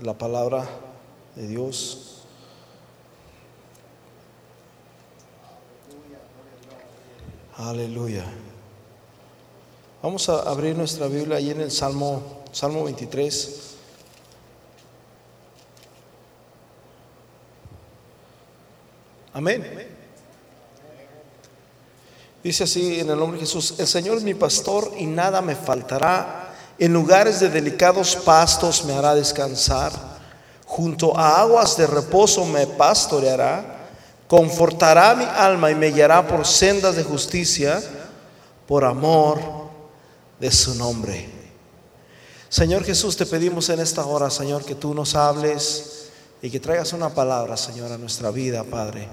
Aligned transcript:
la 0.00 0.16
palabra 0.16 0.68
de 1.34 1.46
Dios. 1.48 2.22
Aleluya. 7.56 8.24
Vamos 10.00 10.28
a 10.28 10.42
abrir 10.42 10.76
nuestra 10.76 11.08
Biblia 11.08 11.38
ahí 11.38 11.50
en 11.50 11.60
el 11.60 11.72
Salmo, 11.72 12.44
Salmo 12.52 12.84
23. 12.84 13.74
Amén. 19.32 19.88
Dice 22.42 22.64
así 22.64 23.00
en 23.00 23.10
el 23.10 23.18
nombre 23.18 23.40
de 23.40 23.46
Jesús, 23.46 23.74
el 23.78 23.86
Señor 23.88 24.16
es 24.16 24.22
mi 24.22 24.34
pastor 24.34 24.92
y 24.96 25.06
nada 25.06 25.42
me 25.42 25.56
faltará. 25.56 26.37
En 26.78 26.92
lugares 26.92 27.40
de 27.40 27.48
delicados 27.48 28.14
pastos 28.14 28.84
me 28.84 28.92
hará 28.94 29.14
descansar. 29.14 29.92
Junto 30.64 31.16
a 31.16 31.40
aguas 31.40 31.76
de 31.76 31.86
reposo 31.86 32.44
me 32.44 32.66
pastoreará. 32.66 33.88
Confortará 34.28 35.14
mi 35.14 35.24
alma 35.24 35.70
y 35.70 35.74
me 35.74 35.90
guiará 35.90 36.26
por 36.26 36.46
sendas 36.46 36.94
de 36.94 37.02
justicia 37.02 37.82
por 38.66 38.84
amor 38.84 39.40
de 40.38 40.52
su 40.52 40.74
nombre. 40.74 41.28
Señor 42.48 42.84
Jesús, 42.84 43.16
te 43.16 43.26
pedimos 43.26 43.68
en 43.70 43.80
esta 43.80 44.04
hora, 44.04 44.30
Señor, 44.30 44.64
que 44.64 44.74
tú 44.74 44.94
nos 44.94 45.14
hables 45.14 46.10
y 46.40 46.50
que 46.50 46.60
traigas 46.60 46.92
una 46.92 47.08
palabra, 47.08 47.56
Señor, 47.56 47.90
a 47.90 47.98
nuestra 47.98 48.30
vida, 48.30 48.62
Padre. 48.62 49.08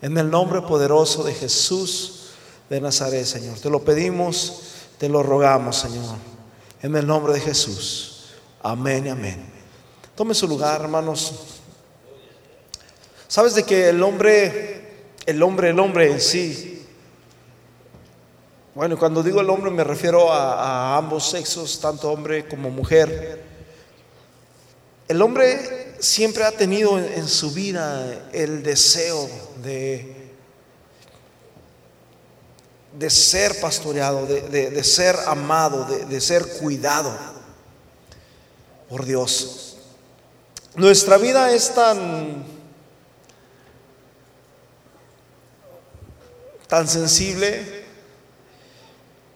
En 0.00 0.16
el 0.16 0.30
nombre 0.30 0.62
poderoso 0.62 1.24
de 1.24 1.34
Jesús 1.34 2.28
de 2.70 2.80
Nazaret, 2.80 3.26
Señor. 3.26 3.58
Te 3.58 3.70
lo 3.70 3.82
pedimos, 3.82 4.62
te 4.98 5.08
lo 5.08 5.22
rogamos, 5.22 5.76
Señor. 5.76 6.31
En 6.82 6.96
el 6.96 7.06
nombre 7.06 7.32
de 7.32 7.40
Jesús. 7.40 8.32
Amén 8.62 9.08
amén. 9.08 9.44
Tome 10.16 10.34
su 10.34 10.46
lugar, 10.48 10.80
hermanos. 10.80 11.32
¿Sabes 13.28 13.54
de 13.54 13.62
que 13.62 13.88
el 13.88 14.02
hombre, 14.02 15.06
el 15.24 15.42
hombre, 15.42 15.70
el 15.70 15.78
hombre 15.78 16.10
en 16.10 16.20
sí, 16.20 16.72
bueno, 18.74 18.98
cuando 18.98 19.22
digo 19.22 19.40
el 19.40 19.50
hombre 19.50 19.70
me 19.70 19.84
refiero 19.84 20.32
a 20.32 20.96
ambos 20.96 21.28
sexos, 21.28 21.78
tanto 21.78 22.10
hombre 22.10 22.48
como 22.48 22.70
mujer. 22.70 23.42
El 25.08 25.20
hombre 25.20 25.94
siempre 25.98 26.44
ha 26.44 26.52
tenido 26.52 26.98
en 26.98 27.28
su 27.28 27.52
vida 27.52 28.30
el 28.32 28.62
deseo 28.62 29.28
de 29.62 30.21
de 32.98 33.08
ser 33.08 33.58
pastoreado, 33.60 34.26
de, 34.26 34.84
ser 34.84 35.16
amado, 35.26 35.84
de, 35.84 36.20
ser 36.20 36.46
cuidado 36.58 37.14
por 38.88 39.04
Dios. 39.04 39.76
Nuestra 40.74 41.16
vida 41.16 41.52
es 41.52 41.74
tan, 41.74 42.44
tan 46.68 46.88
sensible, 46.88 47.84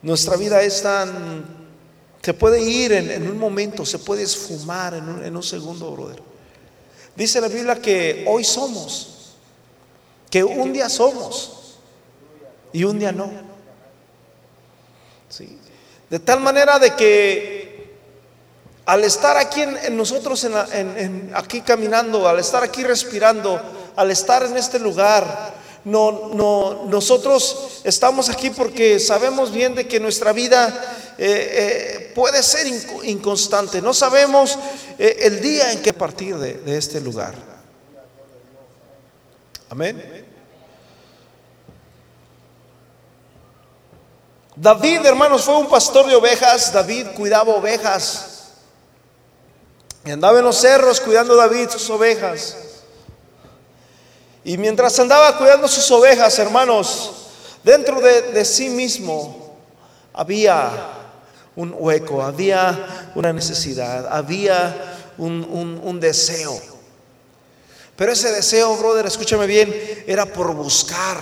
nuestra 0.03 0.37
vida 0.37 0.63
es 0.63 0.83
tan, 0.83 1.45
se 2.21 2.35
puede 2.35 2.63
ir 2.63 2.93
en, 2.93 3.29
un 3.29 3.39
momento, 3.39 3.87
se 3.87 3.99
puede 3.99 4.23
esfumar 4.23 4.95
en 4.95 5.09
un, 5.09 5.25
en 5.25 5.37
un 5.37 5.43
segundo, 5.43 5.91
brother. 5.93 6.23
Dice 7.15 7.41
la 7.41 7.49
Biblia 7.49 7.81
que 7.81 8.25
hoy 8.29 8.45
somos, 8.45 9.35
que 10.31 10.45
un 10.45 10.73
día 10.73 10.91
somos 10.91 11.66
y 12.77 12.85
un 12.85 12.99
día 12.99 13.11
no. 13.11 13.31
De 16.11 16.19
tal 16.19 16.41
manera 16.41 16.79
de 16.79 16.95
que 16.95 17.97
al 18.85 19.03
estar 19.03 19.39
aquí 19.39 19.63
en, 19.63 19.97
nosotros, 19.97 20.45
en, 20.45 21.33
aquí 21.35 21.63
caminando, 21.63 22.29
al 22.29 22.39
estar 22.39 22.63
aquí 22.63 22.85
respirando, 22.85 23.59
al 23.97 24.11
estar 24.11 24.43
en 24.43 24.59
este 24.59 24.79
lugar, 24.79 25.55
no, 25.85 26.29
no, 26.35 26.85
nosotros 26.85 27.81
estamos 27.85 28.29
aquí 28.29 28.51
porque 28.51 29.01
sabemos 29.01 29.53
bien 29.53 29.75
de 29.75 29.89
que 29.89 29.99
nuestra 29.99 30.35
vida 30.35 30.69
eh, 31.17 32.03
eh, 32.07 32.13
puede 32.15 32.43
ser 32.43 32.67
inconstante. 33.05 33.81
No 33.81 33.95
sabemos 33.95 34.59
eh, 34.99 35.17
el 35.23 35.41
día 35.41 35.73
en 35.73 35.81
que 35.81 35.95
partir 35.95 36.37
de, 36.37 36.59
de 36.59 36.77
este 36.77 37.01
lugar. 37.01 37.35
Amén. 39.71 40.26
David, 44.57 45.05
hermanos, 45.05 45.43
fue 45.43 45.55
un 45.55 45.69
pastor 45.69 46.07
de 46.07 46.17
ovejas. 46.17 46.73
David 46.73 47.09
cuidaba 47.15 47.55
ovejas. 47.55 48.53
Y 50.05 50.11
andaba 50.11 50.39
en 50.39 50.45
los 50.47 50.57
cerros 50.57 51.01
cuidando 51.01 51.37
David 51.37 51.69
sus 51.69 51.91
ovejas. 51.91 52.57
Y 54.45 54.57
mientras 54.57 54.99
andaba 54.99 55.37
cuidando 55.37 55.69
sus 55.69 55.91
ovejas, 55.91 56.39
hermanos, 56.39 57.13
dentro 57.63 58.01
de, 58.01 58.45
sí 58.45 58.71
mismo 58.71 59.57
había 60.15 60.71
un 61.55 61.75
hueco, 61.77 62.23
había 62.23 63.11
una 63.15 63.33
necesidad, 63.33 64.07
había 64.11 65.13
un, 65.19 65.81
un 65.83 66.01
deseo. 66.01 66.59
Pero 67.97 68.13
ese 68.13 68.31
deseo, 68.31 68.77
brother, 68.77 69.07
escúchame 69.07 69.47
bien, 69.47 70.05
era 70.07 70.25
por 70.27 70.55
buscar 70.55 71.19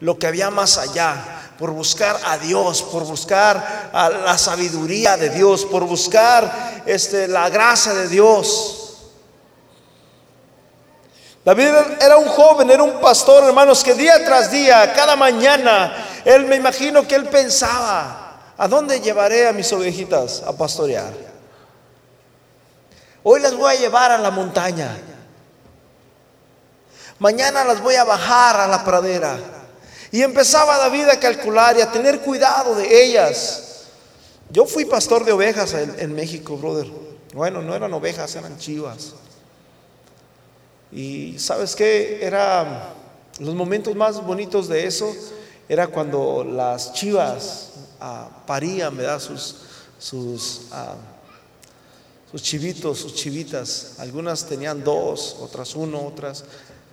lo 0.00 0.18
que 0.18 0.26
había 0.26 0.50
más 0.50 0.78
allá, 0.78 1.43
por 1.58 1.70
buscar 1.70 2.18
a 2.24 2.38
Dios, 2.38 2.82
por 2.82 3.04
buscar 3.04 3.90
a 3.92 4.08
la 4.08 4.38
sabiduría 4.38 5.16
de 5.16 5.30
Dios, 5.30 5.64
por 5.64 5.84
buscar 5.84 6.82
este, 6.86 7.28
la 7.28 7.48
gracia 7.48 7.94
de 7.94 8.08
Dios. 8.08 8.80
David 11.44 11.68
era 12.00 12.16
un 12.16 12.28
joven, 12.28 12.70
era 12.70 12.82
un 12.82 13.00
pastor, 13.00 13.44
hermanos, 13.44 13.84
que 13.84 13.94
día 13.94 14.24
tras 14.24 14.50
día, 14.50 14.92
cada 14.94 15.14
mañana, 15.14 16.22
él 16.24 16.46
me 16.46 16.56
imagino 16.56 17.06
que 17.06 17.14
él 17.14 17.28
pensaba, 17.28 18.52
¿a 18.56 18.66
dónde 18.66 19.00
llevaré 19.00 19.46
a 19.46 19.52
mis 19.52 19.70
ovejitas 19.72 20.42
a 20.46 20.52
pastorear? 20.52 21.12
Hoy 23.22 23.40
las 23.40 23.54
voy 23.54 23.74
a 23.74 23.78
llevar 23.78 24.10
a 24.10 24.18
la 24.18 24.30
montaña. 24.30 24.96
Mañana 27.18 27.64
las 27.64 27.80
voy 27.80 27.94
a 27.94 28.04
bajar 28.04 28.60
a 28.60 28.66
la 28.66 28.84
pradera. 28.84 29.38
Y 30.14 30.22
empezaba 30.22 30.78
David 30.78 31.08
a 31.08 31.18
calcular 31.18 31.76
y 31.76 31.80
a 31.80 31.90
tener 31.90 32.20
cuidado 32.20 32.76
de 32.76 33.04
ellas. 33.04 33.86
Yo 34.48 34.64
fui 34.64 34.84
pastor 34.84 35.24
de 35.24 35.32
ovejas 35.32 35.74
en, 35.74 36.14
México, 36.14 36.56
brother. 36.56 36.86
Bueno, 37.32 37.62
no 37.62 37.74
eran 37.74 37.92
ovejas, 37.92 38.32
eran 38.36 38.56
chivas. 38.56 39.14
Y 40.92 41.36
sabes 41.40 41.74
qué? 41.74 42.24
Era 42.24 42.94
los 43.40 43.56
momentos 43.56 43.96
más 43.96 44.24
bonitos 44.24 44.68
de 44.68 44.86
eso 44.86 45.12
era 45.68 45.88
cuando 45.88 46.44
las 46.44 46.92
chivas 46.92 47.70
ah, 47.98 48.44
parían, 48.46 48.96
¿verdad? 48.96 49.18
Sus, 49.18 49.56
sus, 49.98 50.66
ah, 50.70 50.94
sus 52.30 52.40
chivitos, 52.40 53.00
sus 53.00 53.16
chivitas. 53.16 53.96
Algunas 53.98 54.46
tenían 54.46 54.84
dos, 54.84 55.38
otras 55.40 55.74
uno, 55.74 56.06
otras 56.06 56.44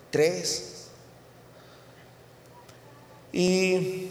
tres. 0.09 0.80
Y, 3.33 4.07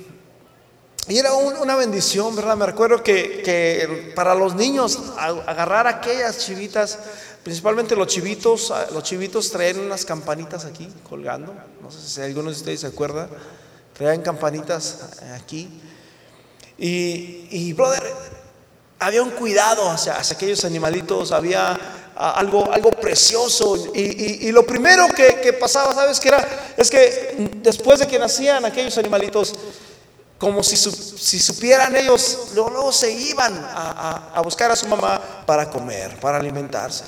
era 1.09 1.35
una 1.35 1.75
bendición, 1.75 2.37
¿verdad? 2.37 2.57
Me 2.57 2.67
recuerdo 2.67 3.03
que, 3.03 4.13
para 4.15 4.35
los 4.35 4.55
niños 4.55 4.99
agarrar 5.19 5.87
aquellas 5.87 6.39
chivitas, 6.39 6.99
principalmente 7.43 7.97
los 7.97 8.07
chivitos, 8.07 8.73
los 8.93 9.03
chivitos 9.03 9.51
traían 9.51 9.81
unas 9.81 10.05
campanitas 10.05 10.65
aquí 10.65 10.89
colgando. 11.09 11.55
No 11.83 11.91
sé 11.91 11.99
si 12.01 12.21
algunos 12.21 12.55
de 12.55 12.61
ustedes 12.61 12.81
se 12.81 12.87
acuerdan. 12.87 13.29
Traían 13.93 14.23
campanitas 14.23 14.99
aquí. 15.35 15.69
Y, 16.79 17.49
y 17.51 17.73
brother, 17.73 18.03
había 19.01 19.23
un 19.23 19.31
cuidado 19.31 19.91
hacia, 19.91 20.19
aquellos 20.19 20.65
animalitos, 20.65 21.33
había 21.33 21.79
algo, 22.21 22.71
algo 22.71 22.91
precioso. 22.91 23.93
Y, 23.95 24.51
lo 24.53 24.67
primero 24.67 25.09
que, 25.09 25.53
pasaba, 25.55 25.95
¿sabes 25.95 26.21
qué 26.21 26.29
era? 26.29 26.75
Es 26.77 26.91
que 26.91 27.51
después 27.63 28.01
de 28.01 28.07
que 28.07 28.19
nacían 28.19 28.65
aquellos 28.65 28.97
animalitos, 28.99 29.55
como 30.39 30.63
si, 30.63 30.77
si 30.77 31.39
supieran 31.39 31.97
ellos, 31.97 32.49
luego, 32.55 32.93
se 32.93 33.11
iban 33.13 33.55
a, 33.55 34.41
buscar 34.45 34.71
a 34.71 34.77
su 34.77 34.87
mamá 34.87 35.21
para 35.47 35.71
comer, 35.71 36.19
para 36.21 36.39
alimentarse. 36.39 37.05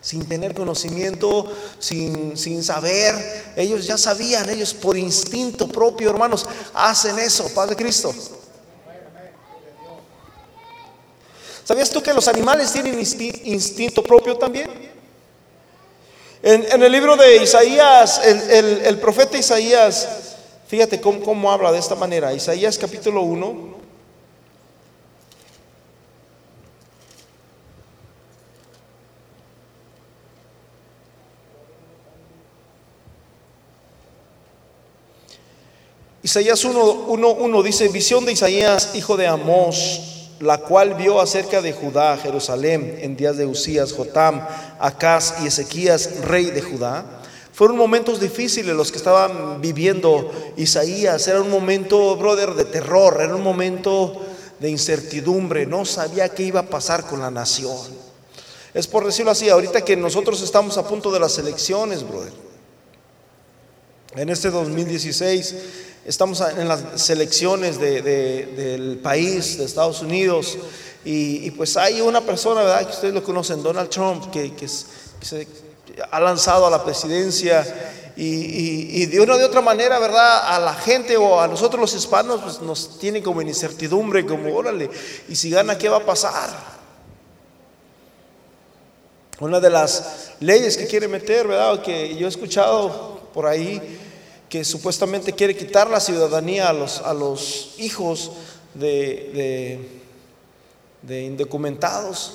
Sin 0.00 0.28
tener 0.28 0.54
conocimiento, 0.54 1.50
sin, 1.78 2.36
sin 2.36 2.62
saber, 2.62 3.52
ellos 3.56 3.86
ya 3.86 3.96
sabían, 3.96 4.48
ellos 4.50 4.74
por 4.74 4.98
instinto 4.98 5.66
propio, 5.66 6.10
hermanos, 6.10 6.46
hacen 6.74 7.18
eso, 7.18 7.48
Padre 7.54 7.74
Cristo. 7.74 8.14
¿Sabías 11.64 11.88
tú 11.88 12.02
que 12.02 12.12
los 12.12 12.28
animales 12.28 12.70
tienen 12.72 12.98
instinto 12.98 14.02
propio 14.02 14.36
también? 14.36 14.70
En, 16.42 16.82
el 16.82 16.92
libro 16.92 17.16
de 17.16 17.42
Isaías, 17.42 18.20
el, 18.22 18.98
profeta 18.98 19.38
Isaías, 19.38 20.36
fíjate 20.68 21.00
cómo, 21.00 21.50
habla 21.50 21.72
de 21.72 21.78
esta 21.78 21.94
manera. 21.94 22.34
Isaías 22.34 22.76
capítulo 22.76 23.22
1. 23.22 23.82
Isaías 36.22 36.62
1, 36.62 36.84
1, 36.84 37.30
1 37.30 37.62
dice, 37.62 37.88
visión 37.88 38.26
de 38.26 38.32
Isaías, 38.32 38.94
hijo 38.94 39.16
de 39.16 39.26
Amós 39.26 40.13
la 40.40 40.58
cual 40.58 40.94
vio 40.94 41.20
acerca 41.20 41.62
de 41.62 41.72
Judá, 41.72 42.16
Jerusalén, 42.16 42.98
en 43.00 43.16
días 43.16 43.36
de 43.36 43.46
Usías, 43.46 43.92
Jotam, 43.92 44.46
Acaz 44.78 45.34
y 45.42 45.46
Ezequías, 45.46 46.20
rey 46.22 46.46
de 46.46 46.60
Judá. 46.60 47.04
Fueron 47.52 47.76
momentos 47.76 48.18
difíciles 48.18 48.74
los 48.74 48.90
que 48.90 48.98
estaban 48.98 49.60
viviendo 49.60 50.30
Isaías. 50.56 51.28
Era 51.28 51.40
un 51.40 51.50
momento, 51.50 52.16
brother, 52.16 52.54
de 52.54 52.64
terror, 52.64 53.18
era 53.20 53.36
un 53.36 53.42
momento 53.42 54.20
de 54.58 54.70
incertidumbre. 54.70 55.64
No 55.64 55.84
sabía 55.84 56.28
qué 56.28 56.42
iba 56.42 56.60
a 56.60 56.66
pasar 56.66 57.06
con 57.06 57.20
la 57.20 57.30
nación. 57.30 57.78
Es 58.74 58.88
por 58.88 59.06
decirlo 59.06 59.30
así, 59.30 59.48
ahorita 59.48 59.82
que 59.82 59.96
nosotros 59.96 60.42
estamos 60.42 60.76
a 60.78 60.88
punto 60.88 61.12
de 61.12 61.20
las 61.20 61.38
elecciones, 61.38 62.02
brother. 62.06 62.32
En 64.16 64.28
este 64.28 64.48
2016 64.48 65.54
estamos 66.06 66.40
en 66.40 66.68
las 66.68 67.02
selecciones 67.02 67.80
del 67.80 69.00
país, 69.02 69.58
de 69.58 69.64
Estados 69.64 70.02
Unidos, 70.02 70.56
y, 71.04 71.50
pues 71.52 71.76
hay 71.76 72.00
una 72.00 72.20
persona, 72.20 72.62
¿verdad? 72.62 72.86
Que 72.86 72.92
ustedes 72.92 73.12
lo 73.12 73.24
conocen, 73.24 73.62
Donald 73.62 73.90
Trump, 73.90 74.30
que, 74.30 74.52
se 74.68 75.48
ha 76.10 76.20
lanzado 76.20 76.66
a 76.66 76.70
la 76.70 76.84
presidencia 76.84 77.66
y, 78.16 79.04
de 79.06 79.20
una 79.20 79.36
de 79.36 79.44
otra 79.44 79.60
manera, 79.60 79.98
¿verdad? 79.98 80.54
A 80.54 80.60
la 80.60 80.74
gente 80.74 81.16
o 81.16 81.40
a 81.40 81.48
nosotros 81.48 81.80
los 81.80 81.94
hispanos 81.94 82.40
pues 82.40 82.60
nos 82.60 83.00
tiene 83.00 83.20
como 83.20 83.42
incertidumbre, 83.42 84.24
como, 84.24 84.54
órale, 84.54 84.88
y 85.28 85.34
si 85.34 85.50
gana, 85.50 85.76
¿qué 85.76 85.88
va 85.88 85.96
a 85.96 86.06
pasar? 86.06 86.74
Una 89.40 89.58
de 89.58 89.70
las 89.70 90.30
leyes 90.38 90.76
que 90.76 90.86
quiere 90.86 91.08
meter, 91.08 91.48
¿verdad? 91.48 91.82
Que 91.82 92.16
yo 92.16 92.26
he 92.26 92.30
escuchado 92.30 93.14
por 93.34 93.46
ahí, 93.46 93.82
que 94.54 94.64
supuestamente 94.64 95.32
quiere 95.32 95.56
quitar 95.56 95.90
la 95.90 95.98
ciudadanía 95.98 96.68
a 96.68 96.72
los, 96.72 97.00
a 97.00 97.12
los 97.12 97.74
hijos 97.78 98.30
de, 98.72 99.80
de, 101.02 101.22
indocumentados 101.24 102.34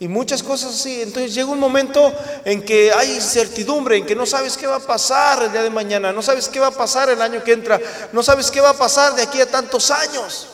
y 0.00 0.08
muchas 0.08 0.42
cosas 0.42 0.74
así. 0.74 1.00
Entonces 1.00 1.32
llega 1.32 1.46
un 1.46 1.60
momento 1.60 2.12
en 2.44 2.60
que 2.60 2.90
hay 2.90 3.14
incertidumbre, 3.14 3.98
en 3.98 4.04
que 4.04 4.16
no 4.16 4.26
sabes 4.26 4.56
qué 4.56 4.66
va 4.66 4.78
a 4.78 4.80
pasar 4.80 5.44
el 5.44 5.52
día 5.52 5.62
de 5.62 5.70
mañana, 5.70 6.12
no 6.12 6.22
sabes 6.22 6.48
qué 6.48 6.58
va 6.58 6.66
a 6.66 6.72
pasar 6.72 7.10
el 7.10 7.22
año 7.22 7.44
que 7.44 7.52
entra, 7.52 7.80
no 8.12 8.20
sabes 8.24 8.50
qué 8.50 8.60
va 8.60 8.70
a 8.70 8.76
pasar 8.76 9.14
de 9.14 9.22
aquí 9.22 9.40
a 9.40 9.48
tantos 9.48 9.92
años. 9.92 10.48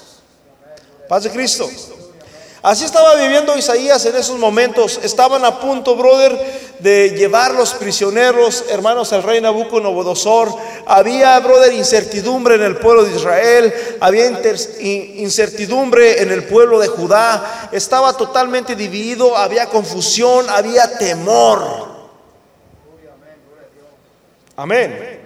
Paz 1.09 1.25
de 1.25 1.31
Cristo. 1.31 1.67
Así 2.63 2.85
estaba 2.85 3.15
viviendo 3.15 3.57
Isaías 3.57 4.05
en 4.05 4.17
esos 4.17 4.39
momentos. 4.39 5.01
Estaban 5.03 5.47
a 5.47 5.61
punto, 5.61 5.97
brother, 5.97 6.77
de 6.79 7.11
llevar 7.11 7.55
los 7.55 7.73
prisioneros, 7.73 8.67
hermanos, 8.69 9.15
al 9.15 9.23
rey 9.23 9.41
Nabucodonosor. 9.41 10.55
Había, 10.87 11.41
brother, 11.41 11.73
incertidumbre 11.73 12.57
en 12.57 12.63
el 12.63 12.77
pueblo 12.77 13.05
de 13.05 13.17
Israel. 13.17 13.73
Había 14.01 14.27
incertidumbre 14.81 16.21
en 16.21 16.33
el 16.33 16.45
pueblo 16.45 16.79
de 16.79 16.89
Judá. 16.89 17.71
Estaba 17.73 18.13
totalmente 18.13 18.77
dividido. 18.77 19.39
Había 19.39 19.67
confusión. 19.67 20.45
Había 20.51 20.99
temor. 20.99 21.89
Amén. 24.57 25.19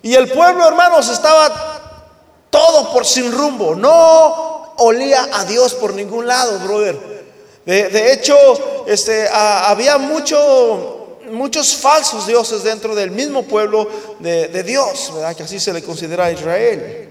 Y 0.00 0.14
el 0.14 0.32
pueblo, 0.32 0.66
hermanos, 0.66 1.10
estaba 1.10 2.00
todo 2.48 2.90
por 2.94 3.04
sin 3.04 3.30
rumbo. 3.30 3.74
No 3.74 4.51
olía 4.82 5.28
a 5.32 5.44
Dios 5.44 5.74
por 5.74 5.94
ningún 5.94 6.26
lado, 6.26 6.58
brother. 6.60 7.12
De, 7.64 8.12
hecho, 8.12 8.36
este, 8.86 9.28
había 9.28 9.96
mucho, 9.96 11.18
muchos 11.30 11.76
falsos 11.76 12.26
dioses 12.26 12.64
dentro 12.64 12.94
del 12.94 13.12
mismo 13.12 13.44
pueblo 13.44 13.88
de, 14.18 14.62
Dios, 14.64 15.12
¿verdad? 15.14 15.36
que 15.36 15.44
así 15.44 15.60
se 15.60 15.72
le 15.72 15.82
considera 15.82 16.26
a 16.26 16.32
Israel. 16.32 17.08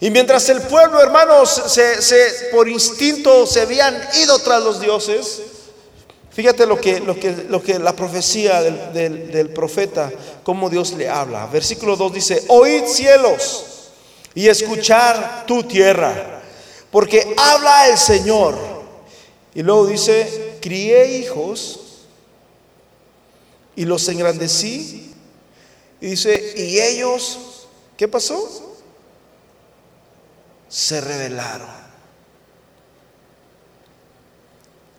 Y 0.00 0.10
mientras 0.10 0.48
el 0.48 0.62
pueblo, 0.62 1.00
hermanos, 1.02 1.62
se, 1.68 2.50
por 2.52 2.68
instinto 2.68 3.46
se 3.46 3.62
habían 3.62 3.96
ido 4.22 4.38
tras 4.38 4.62
los 4.62 4.80
dioses, 4.80 5.42
fíjate 6.30 6.66
lo 6.66 6.78
que, 6.80 7.00
lo 7.00 7.18
que, 7.18 7.32
lo 7.48 7.62
que 7.62 7.78
la 7.78 7.94
profecía 7.94 8.62
del, 8.62 9.30
del 9.30 9.50
profeta, 9.50 10.10
cómo 10.42 10.70
Dios 10.70 10.92
le 10.92 11.08
habla. 11.08 11.46
Versículo 11.46 11.96
2 11.96 12.12
dice, 12.14 12.44
oíd 12.48 12.84
cielos 12.86 13.75
y 14.36 14.48
escuchar 14.48 15.46
tu 15.46 15.62
tierra, 15.64 16.42
porque 16.90 17.34
habla 17.38 17.88
el 17.88 17.96
Señor. 17.96 18.54
Y 19.54 19.62
luego 19.62 19.86
dice, 19.86 20.58
crié 20.60 21.18
hijos 21.20 22.04
y 23.74 23.86
los 23.86 24.06
engrandecí. 24.10 25.14
Y 26.02 26.08
dice, 26.08 26.52
y 26.54 26.78
ellos, 26.78 27.66
¿qué 27.96 28.06
pasó? 28.06 28.76
Se 30.68 31.00
rebelaron. 31.00 31.86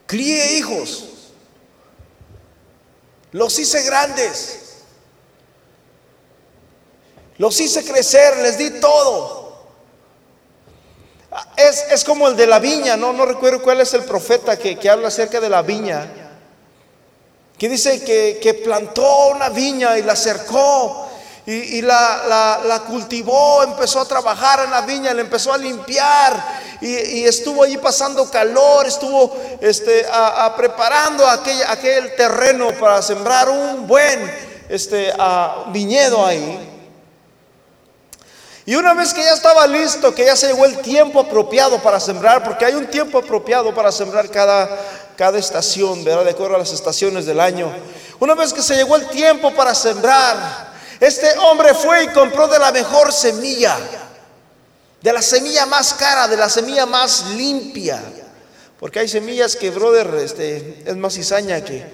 Crié 0.08 0.58
hijos, 0.58 1.10
los 3.34 3.60
hice 3.60 3.84
grandes 3.84 4.67
los 7.38 7.60
hice 7.60 7.84
crecer, 7.84 8.38
les 8.38 8.58
di 8.58 8.72
todo. 8.80 9.48
Es, 11.56 12.04
como 12.04 12.28
el 12.28 12.36
de 12.36 12.48
la 12.48 12.60
viña, 12.60 12.98
¿no? 12.98 13.14
No 13.14 13.26
recuerdo 13.26 13.62
cuál 13.62 13.82
es 13.82 13.94
el 13.94 14.04
profeta 14.04 14.58
que, 14.58 14.90
habla 14.90 15.10
acerca 15.10 15.40
de 15.40 15.50
la 15.50 15.62
viña. 15.62 16.08
Que 17.58 17.70
dice 17.70 18.04
que, 18.04 18.54
plantó 18.64 19.28
una 19.30 19.50
viña 19.50 19.98
y 19.98 20.04
la 20.04 20.16
cercó 20.16 21.08
y, 21.46 21.82
la, 21.82 22.84
cultivó, 22.88 23.64
empezó 23.64 24.02
a 24.02 24.08
trabajar 24.08 24.64
en 24.66 24.72
la 24.72 24.82
viña, 24.82 25.14
le 25.14 25.22
empezó 25.22 25.54
a 25.54 25.58
limpiar 25.58 26.62
y, 26.82 27.24
estuvo 27.24 27.64
allí 27.64 27.78
pasando 27.78 28.30
calor, 28.32 28.88
estuvo 28.88 29.36
este, 29.62 30.08
a, 30.12 30.54
preparando 30.56 31.28
aquel, 31.28 31.62
aquel, 31.68 32.16
terreno 32.16 32.70
para 32.80 33.02
sembrar 33.02 33.50
un 33.50 33.86
buen 33.86 34.32
este, 34.70 35.14
viñedo 35.72 36.26
ahí. 36.26 36.77
Y 38.68 38.76
una 38.76 38.94
vez 38.94 39.14
que 39.14 39.24
ya 39.24 39.32
estaba 39.32 39.66
listo, 39.66 40.14
que 40.14 40.26
ya 40.26 40.36
se 40.36 40.48
llegó 40.48 40.66
el 40.66 40.80
tiempo 40.80 41.22
apropiado 41.22 41.82
para 41.82 42.02
sembrar, 42.02 42.44
porque 42.44 42.66
hay 42.66 42.74
un 42.74 42.88
tiempo 42.88 43.18
apropiado 43.18 43.74
para 43.74 43.94
sembrar 43.94 44.30
cada, 44.30 44.70
cada 45.16 45.40
estación, 45.40 46.04
¿verdad? 46.04 46.26
De 46.26 46.32
acuerdo 46.32 46.56
a 46.56 46.60
las 46.60 46.74
estaciones 46.74 47.26
del 47.26 47.40
año. 47.40 47.74
Una 48.20 48.36
vez 48.36 48.52
que 48.52 48.62
se 48.62 48.76
llegó 48.76 48.98
el 48.98 49.08
tiempo 49.08 49.56
para 49.56 49.74
sembrar, 49.74 50.74
este 51.00 51.38
hombre 51.38 51.74
fue 51.76 52.04
y 52.04 52.08
compró 52.10 52.50
de 52.50 52.60
la 52.60 52.74
mejor 52.74 53.14
semilla, 53.14 53.78
de 55.02 55.14
la 55.14 55.22
semilla 55.22 55.66
más 55.66 55.94
cara, 55.94 56.28
de 56.28 56.36
la 56.36 56.50
semilla 56.50 56.86
más 56.86 57.26
limpia. 57.38 58.04
Porque 58.82 59.00
hay 59.00 59.08
semillas 59.08 59.56
que, 59.56 59.70
brother, 59.70 60.14
este, 60.16 60.84
es 60.86 60.98
más 60.98 61.14
cizaña 61.14 61.64
que, 61.64 61.86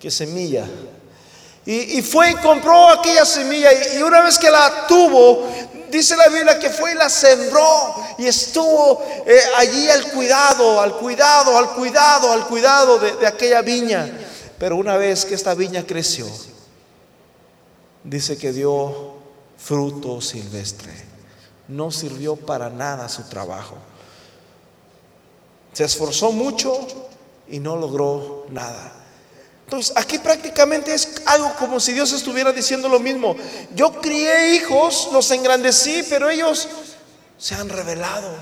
que 0.00 0.10
semilla. 0.10 0.66
Y, 1.64 2.02
fue 2.02 2.30
y 2.30 2.34
compró 2.36 2.88
aquella 2.88 3.24
semilla. 3.24 3.70
y 3.94 4.02
una 4.02 4.22
vez 4.22 4.38
que 4.38 4.50
la 4.50 4.86
tuvo, 4.88 5.46
dice 5.90 6.16
la 6.16 6.28
Biblia 6.28 6.58
que 6.58 6.70
fue 6.70 6.92
y 6.92 6.94
la 6.94 7.08
sembró 7.08 7.94
y 8.18 8.26
estuvo 8.26 9.02
eh, 9.26 9.40
allí 9.56 9.88
al 9.88 10.10
cuidado, 10.10 10.80
al 10.80 10.96
cuidado, 10.96 11.56
al 11.56 11.70
cuidado, 11.74 12.32
al 12.32 12.46
cuidado 12.46 12.98
de, 12.98 13.16
de 13.16 13.26
aquella 13.26 13.62
viña. 13.62 14.10
Pero 14.58 14.76
una 14.76 14.96
vez 14.96 15.24
que 15.24 15.34
esta 15.34 15.54
viña 15.54 15.86
creció, 15.86 16.26
dice 18.04 18.36
que 18.36 18.52
dio 18.52 19.14
fruto 19.56 20.20
silvestre. 20.20 20.92
No 21.68 21.90
sirvió 21.90 22.36
para 22.36 22.70
nada 22.70 23.08
su 23.08 23.24
trabajo. 23.24 23.76
Se 25.72 25.84
esforzó 25.84 26.32
mucho 26.32 26.86
y 27.48 27.60
no 27.60 27.76
logró 27.76 28.46
nada. 28.50 28.92
Entonces, 29.68 29.92
aquí 29.96 30.18
prácticamente 30.18 30.94
es 30.94 31.20
algo 31.26 31.54
como 31.56 31.78
si 31.78 31.92
Dios 31.92 32.10
estuviera 32.14 32.52
diciendo 32.52 32.88
lo 32.88 32.98
mismo. 32.98 33.36
Yo 33.74 34.00
crié 34.00 34.54
hijos, 34.54 35.10
los 35.12 35.30
engrandecí, 35.30 36.06
pero 36.08 36.30
ellos 36.30 36.66
se 37.36 37.54
han 37.54 37.68
revelado. 37.68 38.34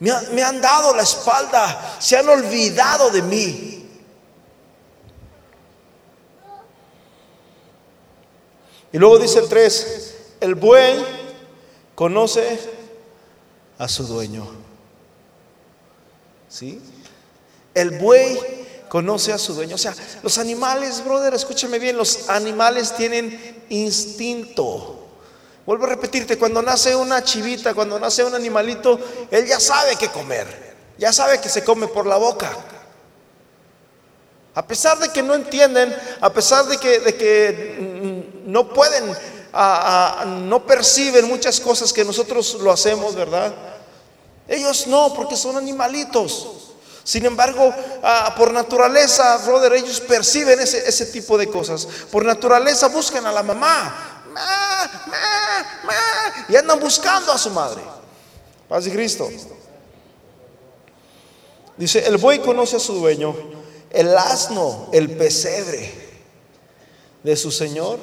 Me, 0.00 0.42
han 0.42 0.60
dado 0.60 0.92
la 0.92 1.04
espalda, 1.04 1.98
se 2.00 2.16
han 2.16 2.28
olvidado 2.28 3.10
de 3.10 3.22
mí. 3.22 3.88
Y 8.90 8.98
luego 8.98 9.20
dice 9.20 9.38
el 9.38 9.48
3, 9.48 10.14
el 10.40 10.56
buey 10.56 10.96
conoce 11.94 12.58
a 13.78 13.86
su 13.86 14.04
dueño. 14.04 14.48
¿Sí? 16.48 16.82
El 17.72 18.00
buey 18.00 18.63
conoce 18.94 19.32
a 19.32 19.38
su 19.38 19.54
dueño. 19.54 19.74
O 19.74 19.78
sea, 19.78 19.92
los 20.22 20.38
animales, 20.38 21.02
brother, 21.02 21.34
escúchame 21.34 21.80
bien, 21.80 21.96
los 21.96 22.28
animales 22.28 22.94
tienen 22.94 23.64
instinto. 23.68 25.08
Vuelvo 25.66 25.86
a 25.86 25.88
repetirte, 25.88 26.38
cuando 26.38 26.62
nace 26.62 26.94
una 26.94 27.24
chivita, 27.24 27.74
cuando 27.74 27.98
nace 27.98 28.22
un 28.22 28.36
animalito, 28.36 29.00
él 29.32 29.48
ya 29.48 29.58
sabe 29.58 29.96
qué 29.96 30.10
comer, 30.10 30.76
ya 30.96 31.12
sabe 31.12 31.40
que 31.40 31.48
se 31.48 31.64
come 31.64 31.88
por 31.88 32.06
la 32.06 32.18
boca. 32.18 32.56
A 34.54 34.64
pesar 34.64 34.96
de 35.00 35.08
que 35.08 35.24
no 35.24 35.34
entienden, 35.34 35.92
a 36.20 36.32
pesar 36.32 36.64
de 36.66 36.78
que, 36.78 37.00
de 37.00 37.16
que 37.16 38.30
no 38.46 38.68
pueden, 38.72 39.12
no 40.48 40.64
perciben 40.64 41.26
muchas 41.26 41.58
cosas 41.58 41.92
que 41.92 42.04
nosotros 42.04 42.58
lo 42.60 42.70
hacemos, 42.70 43.16
¿verdad? 43.16 43.52
Ellos 44.46 44.86
no, 44.86 45.12
porque 45.14 45.34
son 45.34 45.56
animalitos. 45.56 46.73
Sin 47.04 47.26
embargo, 47.26 47.72
ah, 48.02 48.34
por 48.36 48.50
naturaleza, 48.50 49.36
brother, 49.44 49.74
ellos 49.74 50.00
perciben 50.00 50.58
ese, 50.58 50.88
ese, 50.88 51.06
tipo 51.06 51.36
de 51.36 51.48
cosas. 51.48 51.86
Por 52.10 52.24
naturaleza 52.24 52.88
buscan 52.88 53.26
a 53.26 53.32
la 53.32 53.42
mamá. 53.42 54.22
y 56.48 56.56
andan 56.56 56.80
buscando 56.80 57.30
a 57.30 57.36
su 57.36 57.50
madre. 57.50 57.82
Paz 58.66 58.86
de 58.86 58.92
Cristo. 58.92 59.30
Dice, 61.76 62.06
el 62.06 62.16
buey 62.16 62.38
conoce 62.38 62.76
a 62.76 62.80
su 62.80 62.94
dueño, 62.94 63.34
el 63.90 64.16
asno, 64.16 64.88
el 64.92 65.10
pesebre 65.10 65.92
de 67.22 67.36
su 67.36 67.50
señor. 67.50 67.98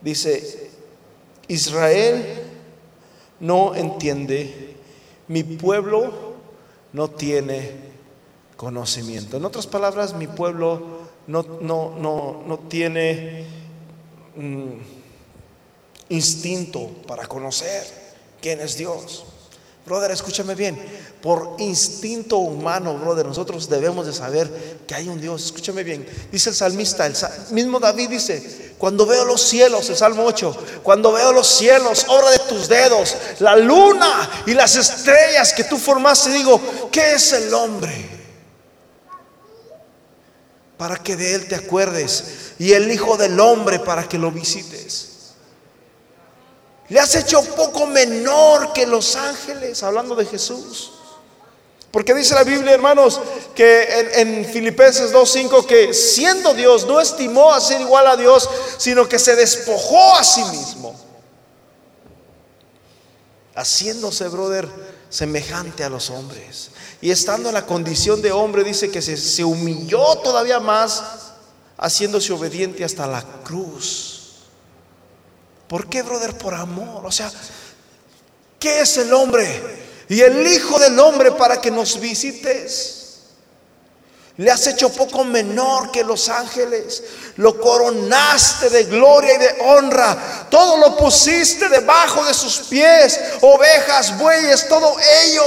Dice, 0.00 0.70
Israel 1.48 2.44
no 3.40 3.74
entiende, 3.74 4.76
mi 5.26 5.42
pueblo 5.42 6.23
no 6.94 7.10
tiene 7.10 7.72
conocimiento. 8.56 9.36
En 9.36 9.44
otras 9.44 9.66
palabras, 9.66 10.14
mi 10.14 10.28
pueblo 10.28 10.80
no, 11.26 11.42
no, 11.60 11.90
no, 11.98 12.42
no 12.46 12.58
tiene 12.60 13.44
mm, 14.36 14.78
instinto 16.08 16.88
para 17.06 17.26
conocer 17.26 17.82
quién 18.40 18.60
es 18.60 18.78
Dios. 18.78 19.24
Brother, 19.86 20.12
escúchame 20.12 20.54
bien. 20.54 20.80
Por 21.20 21.56
instinto 21.58 22.38
humano, 22.38 22.94
brother, 22.94 23.26
nosotros 23.26 23.68
debemos 23.68 24.06
de 24.06 24.12
saber 24.12 24.50
que 24.86 24.94
hay 24.94 25.08
un 25.08 25.20
Dios. 25.20 25.44
Escúchame 25.44 25.84
bien. 25.84 26.06
Dice 26.32 26.50
el 26.50 26.56
salmista, 26.56 27.06
el 27.06 27.14
mismo 27.50 27.78
David 27.78 28.08
dice, 28.08 28.74
cuando 28.78 29.04
veo 29.06 29.24
los 29.24 29.42
cielos, 29.42 29.88
el 29.90 29.96
Salmo 29.96 30.24
8, 30.24 30.56
cuando 30.82 31.12
veo 31.12 31.32
los 31.32 31.46
cielos, 31.46 32.06
obra 32.08 32.30
de 32.30 32.38
tus 32.40 32.68
dedos, 32.68 33.14
la 33.40 33.56
luna 33.56 34.30
y 34.46 34.54
las 34.54 34.76
estrellas 34.76 35.52
que 35.52 35.64
tú 35.64 35.76
formaste, 35.78 36.30
digo, 36.30 36.60
¿qué 36.90 37.12
es 37.12 37.32
el 37.34 37.52
hombre? 37.52 38.10
Para 40.78 40.96
que 40.96 41.16
de 41.16 41.34
él 41.34 41.48
te 41.48 41.54
acuerdes. 41.54 42.52
Y 42.58 42.72
el 42.72 42.90
Hijo 42.90 43.16
del 43.16 43.38
Hombre 43.38 43.78
para 43.78 44.08
que 44.08 44.18
lo 44.18 44.30
visites. 44.30 45.13
Le 46.88 47.00
has 47.00 47.14
hecho 47.14 47.42
poco 47.54 47.86
menor 47.86 48.72
que 48.72 48.86
los 48.86 49.16
ángeles, 49.16 49.82
hablando 49.82 50.14
de 50.14 50.26
Jesús. 50.26 50.92
Porque 51.90 52.12
dice 52.12 52.34
la 52.34 52.44
Biblia, 52.44 52.74
hermanos, 52.74 53.20
que 53.54 53.84
en, 54.16 54.28
en 54.28 54.44
Filipenses 54.44 55.12
2.5, 55.12 55.64
que 55.64 55.94
siendo 55.94 56.52
Dios, 56.52 56.86
no 56.86 57.00
estimó 57.00 57.54
a 57.54 57.60
ser 57.60 57.80
igual 57.80 58.06
a 58.08 58.16
Dios, 58.16 58.50
sino 58.78 59.08
que 59.08 59.18
se 59.18 59.36
despojó 59.36 60.16
a 60.16 60.24
sí 60.24 60.44
mismo. 60.46 60.94
Haciéndose, 63.54 64.26
brother, 64.28 64.68
semejante 65.08 65.84
a 65.84 65.88
los 65.88 66.10
hombres. 66.10 66.70
Y 67.00 67.12
estando 67.12 67.48
en 67.48 67.54
la 67.54 67.64
condición 67.64 68.20
de 68.20 68.32
hombre, 68.32 68.64
dice 68.64 68.90
que 68.90 69.00
se, 69.00 69.16
se 69.16 69.44
humilló 69.44 70.16
todavía 70.16 70.58
más, 70.58 71.02
haciéndose 71.78 72.32
obediente 72.32 72.84
hasta 72.84 73.06
la 73.06 73.22
cruz. 73.44 74.13
¿Por 75.68 75.88
qué, 75.88 76.02
brother? 76.02 76.36
Por 76.36 76.54
amor. 76.54 77.04
O 77.06 77.12
sea, 77.12 77.30
¿qué 78.58 78.80
es 78.80 78.96
el 78.96 79.12
hombre? 79.12 79.84
Y 80.08 80.20
el 80.20 80.46
Hijo 80.46 80.78
del 80.78 80.98
Hombre 80.98 81.32
para 81.32 81.60
que 81.60 81.70
nos 81.70 81.98
visites. 81.98 83.00
Le 84.36 84.50
has 84.50 84.66
hecho 84.66 84.88
poco 84.90 85.22
menor 85.22 85.92
que 85.92 86.02
los 86.02 86.28
ángeles. 86.28 87.02
Lo 87.36 87.58
coronaste 87.60 88.68
de 88.68 88.84
gloria 88.84 89.34
y 89.34 89.38
de 89.38 89.56
honra. 89.60 90.48
Todo 90.50 90.76
lo 90.78 90.96
pusiste 90.96 91.68
debajo 91.68 92.24
de 92.24 92.34
sus 92.34 92.58
pies. 92.68 93.20
Ovejas, 93.40 94.18
bueyes, 94.18 94.68
todo 94.68 94.96
ello. 95.24 95.44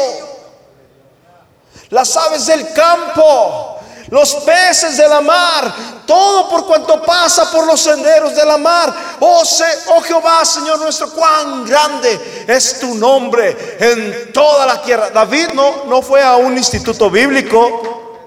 Las 1.89 2.15
aves 2.15 2.47
del 2.47 2.71
campo 2.73 3.76
los 4.09 4.35
peces 4.35 4.97
de 4.97 5.07
la 5.07 5.21
mar, 5.21 5.73
todo 6.05 6.49
por 6.49 6.65
cuanto 6.65 7.01
pasa 7.01 7.51
por 7.51 7.65
los 7.65 7.81
senderos 7.81 8.33
de 8.35 8.45
la 8.45 8.57
mar. 8.57 8.93
Oh, 9.19 9.43
oh 9.89 10.01
Jehová, 10.01 10.45
Señor 10.45 10.79
nuestro, 10.79 11.11
cuán 11.11 11.65
grande 11.65 12.45
es 12.47 12.79
tu 12.79 12.95
nombre 12.95 13.77
en 13.79 14.31
toda 14.31 14.65
la 14.65 14.81
tierra. 14.81 15.09
David 15.09 15.49
no, 15.53 15.85
no 15.85 16.01
fue 16.01 16.23
a 16.23 16.37
un 16.37 16.57
instituto 16.57 17.09
bíblico. 17.09 18.23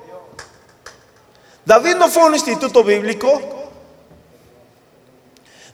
David 1.65 1.97
no 1.97 2.09
fue 2.09 2.23
a 2.23 2.27
un 2.27 2.35
instituto 2.35 2.85
bíblico. 2.85 3.41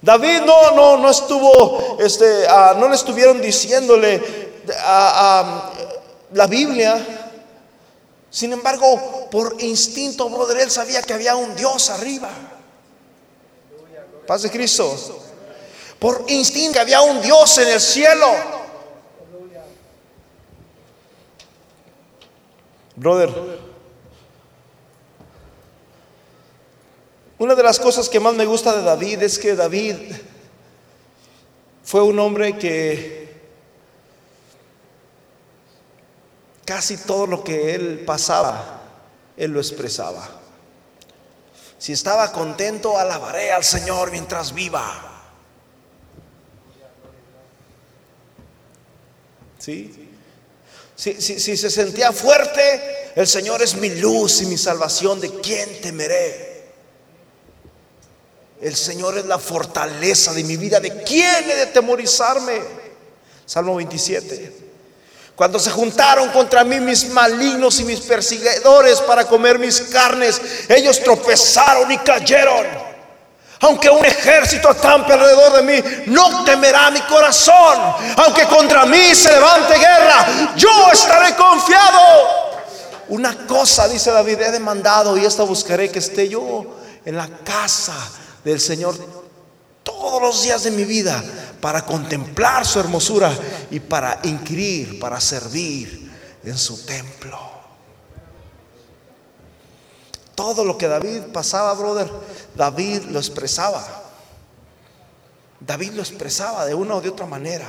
David 0.01 0.43
no, 0.45 0.71
no, 0.73 0.97
no 0.99 1.11
estuvo, 1.11 1.97
este, 1.99 2.47
ah, 2.49 2.77
no 2.79 2.89
le 2.89 2.95
estuvieron 2.95 3.41
diciéndole 3.41 4.23
a, 4.73 4.83
ah, 4.85 5.13
ah, 5.17 5.71
la 6.33 6.47
Biblia. 6.47 7.26
Sin 8.37 8.53
embargo, 8.53 9.31
por 9.31 9.57
instinto, 9.63 10.29
brother, 10.29 10.59
él 10.59 10.71
sabía 10.71 11.01
que 11.01 11.15
había 11.15 11.37
un 11.37 11.57
Dios 11.57 11.89
arriba. 11.89 12.29
Paz 14.27 14.43
de 14.43 14.51
Cristo. 14.51 14.95
Por 15.99 16.23
instinto 16.29 16.79
había 16.79 17.01
un 17.01 17.23
Dios 17.23 17.57
en 17.57 17.69
el 17.69 17.81
cielo. 17.81 18.27
Brother, 22.95 23.31
una 27.39 27.55
de 27.55 27.63
las 27.63 27.81
cosas 27.81 28.07
que 28.11 28.21
más 28.21 28.35
me 28.35 28.45
gusta 28.45 28.77
de 28.77 28.83
David 28.83 29.23
es 29.23 29.39
que 29.39 29.57
David 29.57 29.97
fue 31.83 32.03
un 32.03 32.19
hombre 32.19 32.59
que 32.59 33.26
Casi 36.67 36.97
todo 36.97 37.29
lo 37.29 37.45
que 37.45 37.77
él 37.77 38.03
pasaba, 38.05 38.81
él 39.37 39.53
lo 39.53 39.61
expresaba. 39.61 40.29
Si 41.79 41.93
estaba 41.93 42.33
contento, 42.33 42.99
alabaré 42.99 43.53
al 43.53 43.63
Señor 43.63 44.11
mientras 44.11 44.53
viva. 44.53 45.23
¿Sí? 49.61 50.11
Si, 50.97 51.15
si, 51.21 51.57
se 51.57 51.71
sentía 51.71 52.11
fuerte, 52.11 53.13
el 53.15 53.29
Señor 53.29 53.63
es 53.63 53.77
mi 53.77 53.91
luz 53.91 54.43
y 54.43 54.47
mi 54.47 54.59
salvación. 54.59 55.21
¿De 55.21 55.41
quién 55.41 55.81
temeré? 55.81 56.65
El 58.61 58.75
Señor 58.75 59.19
es 59.19 59.27
la 59.27 59.39
fortaleza 59.39 60.35
de 60.35 60.43
mi 60.43 60.57
vida. 60.57 60.81
¿De 60.81 61.05
quién 61.05 61.49
he 61.49 61.55
de 61.55 61.67
temorizarme? 61.67 62.61
Salmo 63.45 63.77
27. 63.77 64.66
Cuando 65.37 65.59
se 65.59 65.71
juntaron 65.71 66.31
contra 66.31 66.65
mí 66.65 66.81
mis 66.81 67.11
malignos 67.11 67.79
y 67.81 67.85
mis 67.85 68.01
perseguidores 68.01 69.03
para 69.03 69.27
comer 69.27 69.59
mis 69.59 69.83
carnes, 69.83 70.41
ellos 70.67 71.03
tropezaron 71.03 71.93
y 71.93 71.99
cayeron. 71.99 72.67
Aunque 73.61 73.91
un 73.91 74.05
ejército 74.05 74.71
acampe 74.71 75.13
alrededor 75.13 75.53
de 75.57 75.63
mí, 75.63 75.89
no 76.07 76.43
temerá 76.43 76.91
mi 76.91 77.01
corazón. 77.03 77.79
Aunque 78.17 78.47
contra 78.47 78.87
mí 78.87 79.15
se 79.15 79.31
levante 79.31 79.79
guerra, 79.79 80.55
yo 80.57 80.71
estaré 80.91 81.35
confiado. 81.35 82.01
Una 83.09 83.47
cosa, 83.47 83.89
dice 83.89 84.11
David, 84.11 84.41
he 84.41 84.51
demandado 84.51 85.19
y 85.19 85.25
esta 85.27 85.43
buscaré 85.43 85.91
que 85.91 85.99
esté 85.99 86.29
yo 86.31 86.65
en 87.05 87.15
la 87.15 87.29
casa 87.45 87.95
del 88.43 88.59
Señor 88.59 88.97
todos 89.83 90.21
los 90.21 90.43
días 90.43 90.65
de 90.65 90.71
mi 90.73 90.85
vida 90.85 91.23
para 91.67 91.85
contemplar 91.85 92.65
su 92.65 92.79
hermosura 92.79 93.37
y 93.73 93.81
para 93.81 94.21
inquirir, 94.23 95.01
para 95.01 95.21
servir 95.21 96.13
en 96.45 96.57
su 96.57 96.87
templo. 96.87 97.37
Todo 100.37 100.65
lo 100.65 100.79
que 100.79 100.87
David 100.87 101.23
pasaba, 101.33 101.75
brother, 101.75 102.09
David 102.55 103.07
lo 103.07 103.19
expresaba. 103.19 103.85
David 105.59 105.95
lo 105.95 106.03
expresaba 106.03 106.67
de 106.67 106.75
una 106.75 106.95
o 106.95 107.01
de 107.01 107.09
otra 107.09 107.27
manera. 107.27 107.67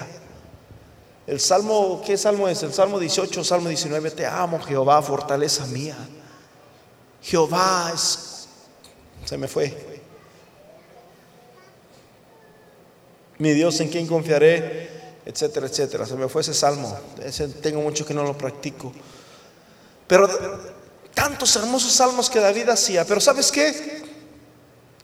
El 1.25 1.39
salmo, 1.39 1.99
¿qué 2.05 2.19
salmo 2.19 2.47
es? 2.47 2.61
El 2.61 2.75
salmo 2.75 2.99
18, 2.99 3.43
salmo 3.43 3.67
19, 3.67 4.11
te 4.11 4.27
amo 4.27 4.59
Jehová, 4.59 5.01
fortaleza 5.01 5.65
mía. 5.65 5.97
Jehová 7.23 7.91
es, 7.95 8.47
se 9.25 9.39
me 9.39 9.47
fue, 9.47 9.96
mi 13.39 13.51
Dios 13.53 13.79
en 13.79 13.89
quien 13.89 14.07
confiaré, 14.07 14.89
etcétera, 15.25 15.67
etcétera. 15.67 16.05
Se 16.05 16.15
me 16.15 16.27
fue 16.27 16.41
ese 16.41 16.53
salmo, 16.53 16.97
tengo 17.61 17.81
mucho 17.81 18.05
que 18.05 18.13
no 18.13 18.23
lo 18.23 18.37
practico. 18.37 18.91
Pero 20.07 20.29
tantos 21.13 21.55
hermosos 21.55 21.91
salmos 21.91 22.29
que 22.29 22.39
David 22.39 22.69
hacía, 22.69 23.05
pero 23.05 23.19
¿sabes 23.19 23.51
qué? 23.51 24.03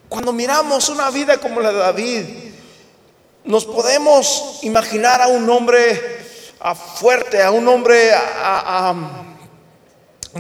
Cuando 0.08 0.32
miramos 0.32 0.90
una 0.90 1.10
vida 1.10 1.38
como 1.40 1.60
la 1.60 1.72
de 1.72 1.80
David, 1.80 2.26
nos 3.44 3.66
podemos 3.66 4.60
imaginar 4.62 5.22
a 5.22 5.28
un 5.28 5.50
hombre 5.50 6.24
fuerte, 6.96 7.42
a 7.42 7.52
un 7.52 7.68
hombre 7.68 8.12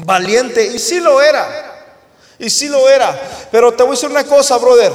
valiente, 0.05 0.65
y 0.65 0.79
sí 0.79 0.99
lo 0.99 1.21
era, 1.21 1.97
y 2.39 2.49
sí 2.49 2.69
lo 2.69 2.87
era. 2.87 3.47
Pero 3.51 3.73
te 3.73 3.83
voy 3.83 3.91
a 3.91 3.95
decir 3.95 4.09
una 4.09 4.23
cosa, 4.23 4.57
brother. 4.57 4.93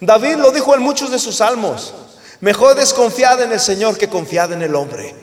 David 0.00 0.36
lo 0.36 0.50
dijo 0.50 0.74
en 0.74 0.82
muchos 0.82 1.10
de 1.10 1.18
sus 1.18 1.36
salmos. 1.36 1.94
Mejor 2.40 2.76
desconfiad 2.76 3.42
en 3.42 3.52
el 3.52 3.60
Señor 3.60 3.98
que 3.98 4.08
confiad 4.08 4.52
en 4.52 4.62
el 4.62 4.74
hombre. 4.74 5.14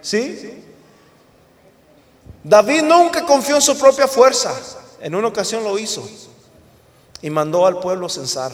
¿Sí? 0.00 0.64
David 2.42 2.82
nunca 2.82 3.24
confió 3.24 3.56
en 3.56 3.62
su 3.62 3.78
propia 3.78 4.08
fuerza. 4.08 4.52
En 5.00 5.14
una 5.14 5.28
ocasión 5.28 5.62
lo 5.64 5.78
hizo 5.78 6.08
y 7.20 7.30
mandó 7.30 7.66
al 7.66 7.78
pueblo 7.80 8.08
censar. 8.08 8.52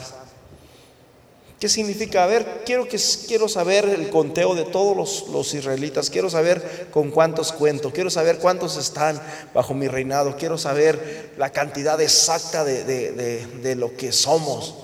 ¿Qué 1.59 1.69
significa? 1.69 2.23
A 2.23 2.27
ver, 2.27 2.62
quiero, 2.65 2.87
que, 2.87 2.99
quiero 3.27 3.49
saber 3.49 3.85
el 3.87 4.11
conteo 4.11 4.55
de 4.55 4.65
todos 4.65 5.27
los, 5.29 5.55
israelitas, 5.55 6.09
quiero 6.09 6.31
saber 6.31 6.88
con 6.93 7.11
cuántos 7.11 7.53
cuento, 7.53 7.93
quiero 7.93 8.11
saber 8.11 8.38
cuántos 8.38 8.77
están 8.77 9.21
bajo 9.53 9.75
mi 9.75 9.88
reinado, 9.88 10.37
quiero 10.37 10.57
saber 10.57 11.33
la 11.37 11.50
cantidad 11.50 12.00
exacta 12.00 12.65
de, 12.65 12.85
de 12.85 13.75
lo 13.75 13.97
que 13.97 14.12
somos. 14.12 14.75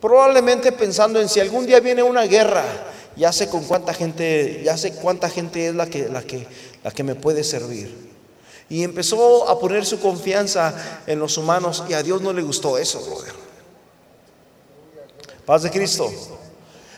Probablemente 0.00 0.70
pensando 0.70 1.20
en 1.20 1.28
si 1.28 1.40
algún 1.40 1.66
día 1.66 1.80
viene 1.80 2.04
una 2.04 2.22
guerra, 2.22 2.64
ya 3.16 3.32
sé 3.32 3.48
con 3.48 3.64
cuánta 3.64 3.94
gente, 3.94 4.62
ya 4.64 4.76
sé 4.76 4.92
cuánta 4.92 5.28
gente 5.28 5.68
es 5.68 5.74
la 5.74 5.86
que, 5.86 6.08
la 6.08 6.22
que, 6.22 6.46
la 6.82 6.90
que 6.90 7.02
me 7.02 7.14
puede 7.14 7.44
servir. 7.44 8.12
Y 8.68 8.82
empezó 8.82 9.48
a 9.48 9.58
poner 9.58 9.84
su 9.84 10.00
confianza 10.00 11.02
en 11.06 11.18
los 11.18 11.36
humanos 11.36 11.84
y 11.88 11.94
a 11.94 12.02
Dios 12.02 12.22
no 12.22 12.32
le 12.32 12.42
gustó 12.42 12.78
eso, 12.78 13.00
brother. 13.04 13.53
Paz 15.46 15.62
de 15.62 15.70
Cristo. 15.70 16.10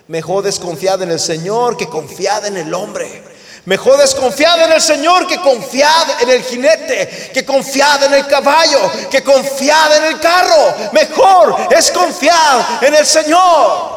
Mejor 0.08 0.44
desconfiad 0.44 1.02
en 1.02 1.10
el 1.10 1.18
Señor 1.18 1.76
que 1.76 1.88
confiad 1.88 2.46
en 2.46 2.56
el 2.56 2.72
hombre. 2.72 3.24
Mejor 3.64 3.98
desconfiad 3.98 4.64
en 4.64 4.72
el 4.72 4.80
Señor 4.80 5.26
que 5.26 5.40
confiad 5.40 6.22
en 6.22 6.30
el 6.30 6.42
jinete, 6.42 7.30
que 7.34 7.44
confiad 7.44 8.04
en 8.04 8.14
el 8.14 8.26
caballo, 8.28 8.78
que 9.10 9.24
confiad 9.24 9.96
en 9.96 10.04
el 10.04 10.20
carro. 10.20 10.92
Mejor 10.92 11.56
es 11.76 11.90
confiar 11.90 12.78
en 12.82 12.94
el 12.94 13.04
Señor. 13.04 13.96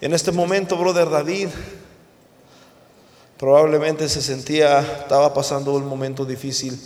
En 0.00 0.12
este 0.12 0.32
momento, 0.32 0.76
brother 0.76 1.08
David, 1.08 1.48
probablemente 3.38 4.08
se 4.08 4.20
sentía, 4.20 4.80
estaba 4.80 5.32
pasando 5.32 5.72
un 5.72 5.86
momento 5.86 6.24
difícil 6.24 6.76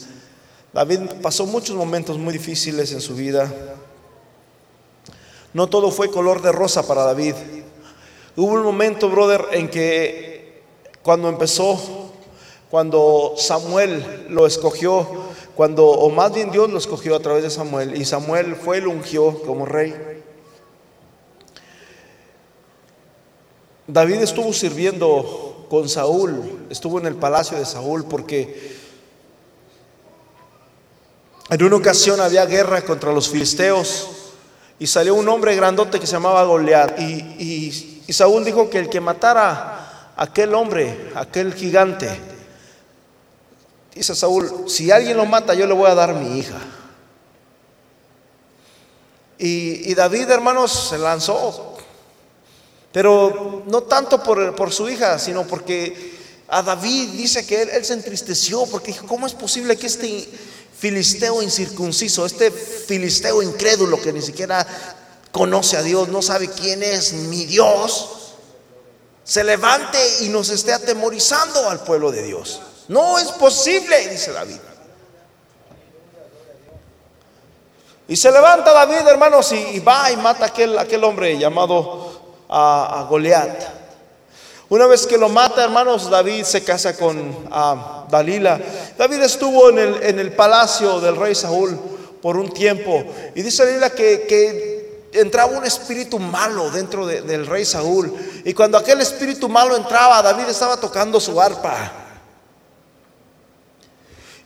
David 0.73 1.01
pasó 1.21 1.47
muchos 1.47 1.75
momentos 1.75 2.17
muy 2.17 2.33
difíciles 2.33 2.93
en 2.93 3.01
su 3.01 3.15
vida. 3.15 3.53
No 5.53 5.69
todo 5.69 5.91
fue 5.91 6.11
color 6.11 6.43
de 6.43 6.53
rosa 6.53 6.87
para 6.87 7.03
David. 7.03 7.35
Hubo 8.37 8.53
un 8.53 8.63
momento, 8.63 9.11
brother, 9.11 9.47
en 9.51 9.69
que 9.69 10.63
cuando 11.03 11.29
empezó, 11.29 12.13
cuando 12.71 13.35
Samuel 13.37 14.27
lo 14.29 14.47
escogió, 14.47 15.07
cuando, 15.57 15.89
o 15.89 16.09
más 16.09 16.33
bien 16.33 16.53
Dios 16.53 16.71
lo 16.71 16.79
escogió 16.79 17.17
a 17.17 17.21
través 17.21 17.43
de 17.43 17.51
Samuel, 17.51 18.01
y 18.01 18.05
Samuel 18.05 18.55
fue 18.55 18.81
lo 18.81 18.91
ungió 18.91 19.43
como 19.43 19.67
rey. 19.67 20.23
David 23.89 24.23
estuvo 24.23 24.53
sirviendo 24.53 25.67
con 25.69 25.89
Saúl, 25.89 26.67
estuvo 26.71 27.01
en 27.01 27.07
el 27.07 27.17
palacio 27.17 27.59
de 27.59 27.65
Saúl 27.65 28.05
porque 28.05 28.80
en 31.51 31.65
una 31.65 31.77
ocasión 31.77 32.21
había 32.21 32.47
guerra 32.47 32.83
contra 32.83 33.13
los 33.13 33.29
filisteos 33.29 34.09
y 34.79 34.87
salió 34.87 35.17
un 35.17 35.29
hombre 35.29 35.57
grandote 35.57 35.99
que 35.99 36.07
se 36.07 36.13
llamaba 36.13 36.45
Goliat. 36.45 36.99
Y, 37.01 37.97
Saúl 38.11 38.45
dijo 38.45 38.69
que 38.69 38.79
el 38.79 38.89
que 38.89 39.01
matara 39.01 40.13
a 40.17 40.23
aquel 40.25 40.53
hombre, 40.55 41.13
aquel 41.15 41.55
gigante, 41.55 42.09
dice 43.95 44.17
Saúl, 44.17 44.65
si 44.69 44.91
alguien 44.91 45.17
lo 45.17 45.27
mata, 45.27 45.55
yo 45.55 45.67
le 45.67 45.75
voy 45.75 45.89
a 45.89 45.95
dar 45.95 46.15
mi 46.15 46.39
hija. 46.39 46.59
Y, 49.39 49.95
David, 49.95 50.31
hermanos, 50.31 50.89
se 50.91 50.99
lanzó, 50.99 51.77
pero 52.93 53.63
no 53.67 53.83
tanto 53.83 54.23
por, 54.23 54.55
por, 54.55 54.73
su 54.73 54.89
hija, 54.89 55.19
sino 55.19 55.47
porque 55.47 56.19
a 56.49 56.63
David 56.63 57.11
dice 57.11 57.47
que 57.47 57.63
él, 57.63 57.69
él 57.71 57.85
se 57.85 57.95
entristeció, 57.95 58.67
porque 58.67 58.93
dijo, 58.93 59.07
¿cómo 59.07 59.27
es 59.27 59.35
posible 59.35 59.77
que 59.77 59.87
este 59.87 60.29
filisteo 60.81 61.43
incircunciso, 61.43 62.25
este 62.25 62.51
filisteo 62.51 63.43
incrédulo 63.43 64.01
que 64.01 64.15
ni 64.15 64.23
siquiera 64.23 64.67
conoce 65.31 65.77
a 65.77 65.83
Dios, 65.83 66.09
no 66.09 66.23
sabe 66.23 66.49
quién 66.49 66.83
es 66.83 67.13
mi 67.13 67.45
Dios, 67.45 68.33
se 69.23 69.45
levante 69.45 69.99
y 70.23 70.31
nos 70.31 70.49
esté 70.49 70.73
atemorizando 70.73 71.69
al 71.69 71.81
pueblo 71.85 72.11
de 72.11 72.23
Dios. 72.23 72.63
No 72.89 73.19
es 73.19 73.29
posible, 73.33 74.09
dice 74.09 74.33
David. 74.33 74.59
Y 78.09 78.17
se 78.17 78.33
levanta 78.33 78.73
David, 78.73 79.07
hermanos, 79.07 79.53
y, 79.53 79.79
va 79.81 80.11
y 80.11 80.17
mata 80.17 80.47
a 80.47 80.49
aquel, 80.49 81.05
hombre 81.05 81.39
llamado 81.39 82.47
a 82.49 83.07
Goliat. 83.09 83.80
Una 84.71 84.87
vez 84.87 85.05
que 85.05 85.19
lo 85.19 85.29
mata, 85.29 85.65
hermanos, 85.65 86.09
David 86.09 86.45
se 86.45 86.63
casa 86.63 86.97
con 86.97 87.37
ah, 87.51 88.07
Dalila. 88.09 88.61
David 88.97 89.21
estuvo 89.23 89.69
en 89.69 89.81
el, 89.81 90.03
en 90.03 90.21
el, 90.21 90.33
palacio 90.33 91.01
del 91.01 91.17
rey 91.17 91.35
Saúl 91.35 91.77
por 92.23 92.37
un 92.37 92.53
tiempo. 92.53 93.05
Y 93.35 93.43
dice 93.43 93.67
Dalila 93.67 93.91
que, 93.91 94.27
que 94.29 95.11
entraba 95.13 95.59
un 95.59 95.65
espíritu 95.65 96.21
malo 96.21 96.71
dentro 96.71 97.05
del 97.05 97.47
rey 97.47 97.65
Saúl. 97.65 98.15
Y 98.45 98.55
cuando 98.55 98.79
aquel 98.79 99.01
espíritu 99.01 99.49
malo 99.49 99.77
entraba, 99.77 100.23
David 100.23 100.49
estaba 100.49 100.77
tocando 100.77 101.19
su 101.19 101.41
arpa. 101.41 102.10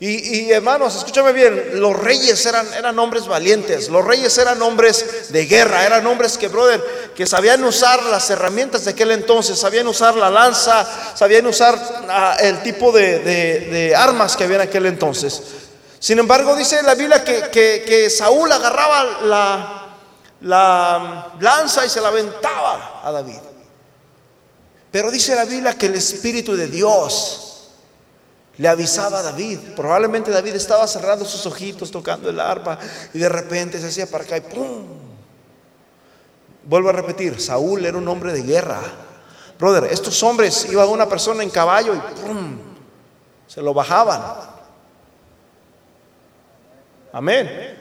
Y, 0.00 0.50
hermanos, 0.50 0.96
escúchame 0.96 1.32
bien, 1.32 1.80
los 1.80 1.96
reyes 1.96 2.44
eran, 2.46 2.66
eran 2.74 2.98
hombres 2.98 3.26
valientes, 3.28 3.88
los 3.88 4.04
reyes 4.04 4.36
eran 4.36 4.60
hombres 4.60 5.32
de 5.32 5.46
guerra, 5.46 5.86
eran 5.86 6.04
hombres 6.06 6.36
que, 6.36 6.48
brother, 6.48 7.12
que 7.14 7.26
sabían 7.26 7.62
usar 7.62 8.02
las 8.04 8.28
herramientas 8.28 8.84
de 8.84 8.90
aquel 8.90 9.12
entonces, 9.12 9.56
sabían 9.58 9.86
usar 9.86 10.16
la 10.16 10.28
lanza, 10.30 10.84
sabían 11.14 11.46
usar 11.46 11.78
ah, 12.08 12.36
el 12.40 12.60
tipo 12.62 12.90
de, 12.90 13.94
armas 13.96 14.36
que 14.36 14.44
había 14.44 14.56
en 14.56 14.62
aquel 14.62 14.86
entonces. 14.86 15.40
Sin 16.00 16.18
embargo, 16.18 16.56
dice 16.56 16.82
la 16.82 16.96
Biblia 16.96 17.22
que, 17.22 17.50
que, 17.50 18.10
Saúl 18.10 18.50
agarraba 18.50 19.20
la, 19.22 19.86
la 20.40 21.32
lanza 21.40 21.86
y 21.86 21.88
se 21.88 22.00
la 22.00 22.08
aventaba 22.08 23.00
a 23.02 23.12
David. 23.12 23.38
Pero 24.90 25.10
dice 25.10 25.36
la 25.36 25.44
Biblia 25.44 25.78
que 25.78 25.86
el 25.86 25.94
Espíritu 25.94 26.56
de 26.56 26.66
Dios 26.66 27.53
le 28.58 28.68
avisaba 28.68 29.18
a 29.18 29.22
David. 29.22 29.58
Probablemente 29.76 30.30
David 30.30 30.54
estaba 30.54 30.86
cerrando 30.86 31.24
sus 31.24 31.44
ojitos 31.46 31.90
tocando 31.90 32.30
el 32.30 32.38
arpa 32.38 32.78
y 33.12 33.18
de 33.18 33.28
repente 33.28 33.80
se 33.80 33.88
hacía 33.88 34.06
para 34.06 34.24
acá 34.24 34.36
y 34.36 34.40
¡pum! 34.42 34.84
Vuelvo 36.64 36.88
a 36.88 36.92
repetir, 36.92 37.40
Saúl 37.40 37.84
era 37.84 37.98
un 37.98 38.08
hombre 38.08 38.32
de 38.32 38.42
guerra. 38.42 38.80
Brother, 39.58 39.84
estos 39.92 40.22
hombres 40.22 40.66
iba 40.70 40.86
una 40.86 41.08
persona 41.08 41.42
en 41.42 41.50
caballo 41.50 41.94
y 41.94 41.98
¡pum! 41.98 42.58
Se 43.46 43.60
lo 43.60 43.74
bajaban. 43.74 44.22
Amén. 47.12 47.78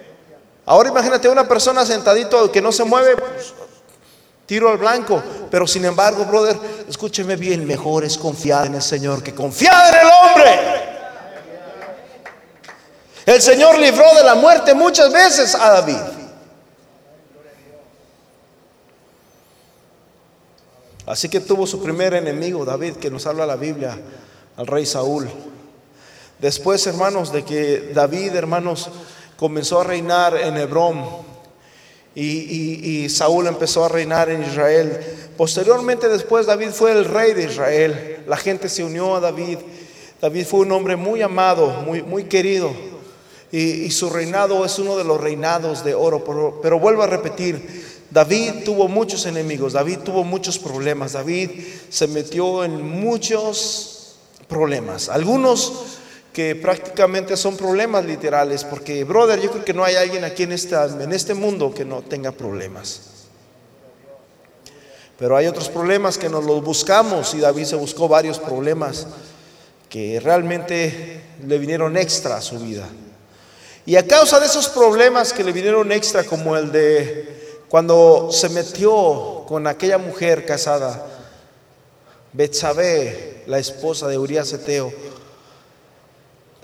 Ahora 0.66 0.90
imagínate 0.90 1.28
una 1.28 1.48
persona 1.48 1.86
sentadito 1.86 2.52
que 2.52 2.62
no 2.62 2.72
se 2.72 2.84
mueve, 2.84 3.18
pues, 3.18 3.54
tiro 4.54 4.70
al 4.70 4.78
blanco. 4.78 5.24
Pero 5.50 5.66
sin 5.66 5.84
embargo, 5.84 6.26
brother, 6.26 6.56
escúcheme 6.88 7.36
bien, 7.36 7.66
mejor 7.66 8.06
es 8.06 8.20
confiar 8.20 8.68
en 8.68 8.76
el 8.76 8.84
Señor 8.84 9.24
que 9.24 9.34
confiar 9.34 9.96
en 9.96 10.00
el 10.00 10.12
hombre. 10.12 10.60
El 13.26 13.42
Señor 13.42 13.80
libró 13.80 14.14
de 14.14 14.24
la 14.24 14.36
muerte 14.36 14.76
muchas 14.76 15.12
veces 15.12 15.56
a 15.56 15.72
David. 15.72 15.98
Así 21.08 21.30
que 21.30 21.40
tuvo 21.40 21.66
su 21.66 21.82
primer 21.82 22.14
enemigo, 22.14 22.64
David, 22.64 22.98
que 22.98 23.10
nos 23.10 23.26
habla 23.26 23.48
la 23.48 23.56
Biblia, 23.56 23.98
al 24.56 24.68
rey 24.68 24.86
Saúl. 24.86 25.28
Después, 26.38 26.86
hermanos, 26.86 27.34
de 27.34 27.44
que 27.44 27.92
David, 27.92 28.36
hermanos, 28.36 28.88
comenzó 29.36 29.82
a 29.82 29.84
reinar 29.84 30.38
en 30.38 30.58
Hebrón, 30.58 31.33
y, 32.16 33.08
Saúl 33.10 33.48
empezó 33.48 33.86
a 33.86 33.90
reinar 33.90 34.30
en 34.30 34.44
Israel. 34.44 35.00
Posteriormente 35.36 36.08
después 36.08 36.46
David 36.46 36.70
fue 36.70 36.92
el 36.92 37.06
rey 37.06 37.34
de 37.34 37.46
Israel. 37.46 38.24
La 38.28 38.38
gente 38.38 38.70
se 38.70 38.84
unió 38.84 39.16
a 39.16 39.20
David. 39.20 39.58
David 40.22 40.46
fue 40.46 40.62
un 40.62 40.72
hombre 40.72 40.96
muy 40.96 41.22
amado, 41.22 41.68
muy, 41.86 42.02
muy 42.04 42.26
querido. 42.26 42.72
Y, 43.52 43.90
su 43.92 44.10
reinado 44.10 44.66
es 44.66 44.80
uno 44.80 44.98
de 44.98 45.04
los 45.04 45.20
reinados 45.20 45.84
de 45.84 45.96
oro. 45.96 46.24
Pero, 46.24 46.60
pero 46.62 46.80
vuelvo 46.80 47.04
a 47.04 47.08
repetir, 47.08 47.84
David 48.10 48.64
tuvo 48.64 48.88
muchos 48.88 49.26
enemigos, 49.26 49.74
David 49.74 50.00
tuvo 50.00 50.24
muchos 50.24 50.60
problemas, 50.60 51.14
David 51.14 51.50
se 51.90 52.08
metió 52.08 52.64
en 52.64 52.82
muchos 52.82 54.16
problemas. 54.48 55.10
Algunos 55.10 56.00
que 56.34 56.56
prácticamente 56.56 57.38
son 57.38 57.56
problemas 57.56 58.04
literales, 58.06 58.64
porque, 58.64 59.04
brother, 59.04 59.40
yo 59.40 59.52
creo 59.52 59.64
que 59.64 59.74
no 59.74 59.84
hay 59.84 59.96
alguien 59.96 60.24
aquí 60.24 60.44
en, 60.44 60.52
esta, 60.52 60.86
en 60.86 61.14
este 61.14 61.36
mundo 61.36 61.72
que 61.72 61.86
no 61.86 62.02
tenga 62.02 62.32
problemas. 62.32 63.02
Pero 65.20 65.38
hay 65.38 65.46
otros 65.46 65.70
problemas 65.70 66.18
que 66.18 66.28
nos 66.28 66.44
los 66.44 66.64
buscamos 66.64 67.36
y 67.36 67.40
David 67.40 67.66
se 67.66 67.76
buscó 67.76 68.08
varios 68.08 68.40
problemas 68.40 69.06
que 69.88 70.20
realmente 70.20 71.22
le 71.46 71.60
vinieron 71.60 71.96
extra 71.98 72.38
a 72.38 72.42
su 72.42 72.58
vida. 72.58 72.88
Y 73.86 73.96
a 73.96 74.08
causa 74.08 74.40
de 74.40 74.48
esos 74.48 74.70
problemas 74.70 75.34
que 75.34 75.44
le 75.44 75.52
vinieron 75.52 75.92
extra, 75.92 76.24
como 76.24 76.58
el 76.58 76.72
de 76.72 77.64
cuando 77.70 78.30
se 78.32 78.50
metió 78.50 79.46
con 79.48 79.68
aquella 79.68 80.00
mujer 80.00 80.46
casada, 80.46 81.06
Betsabé, 82.32 83.44
la 83.46 83.60
esposa 83.60 84.08
de 84.08 84.18
Urias 84.18 84.52
Eteo, 84.54 84.92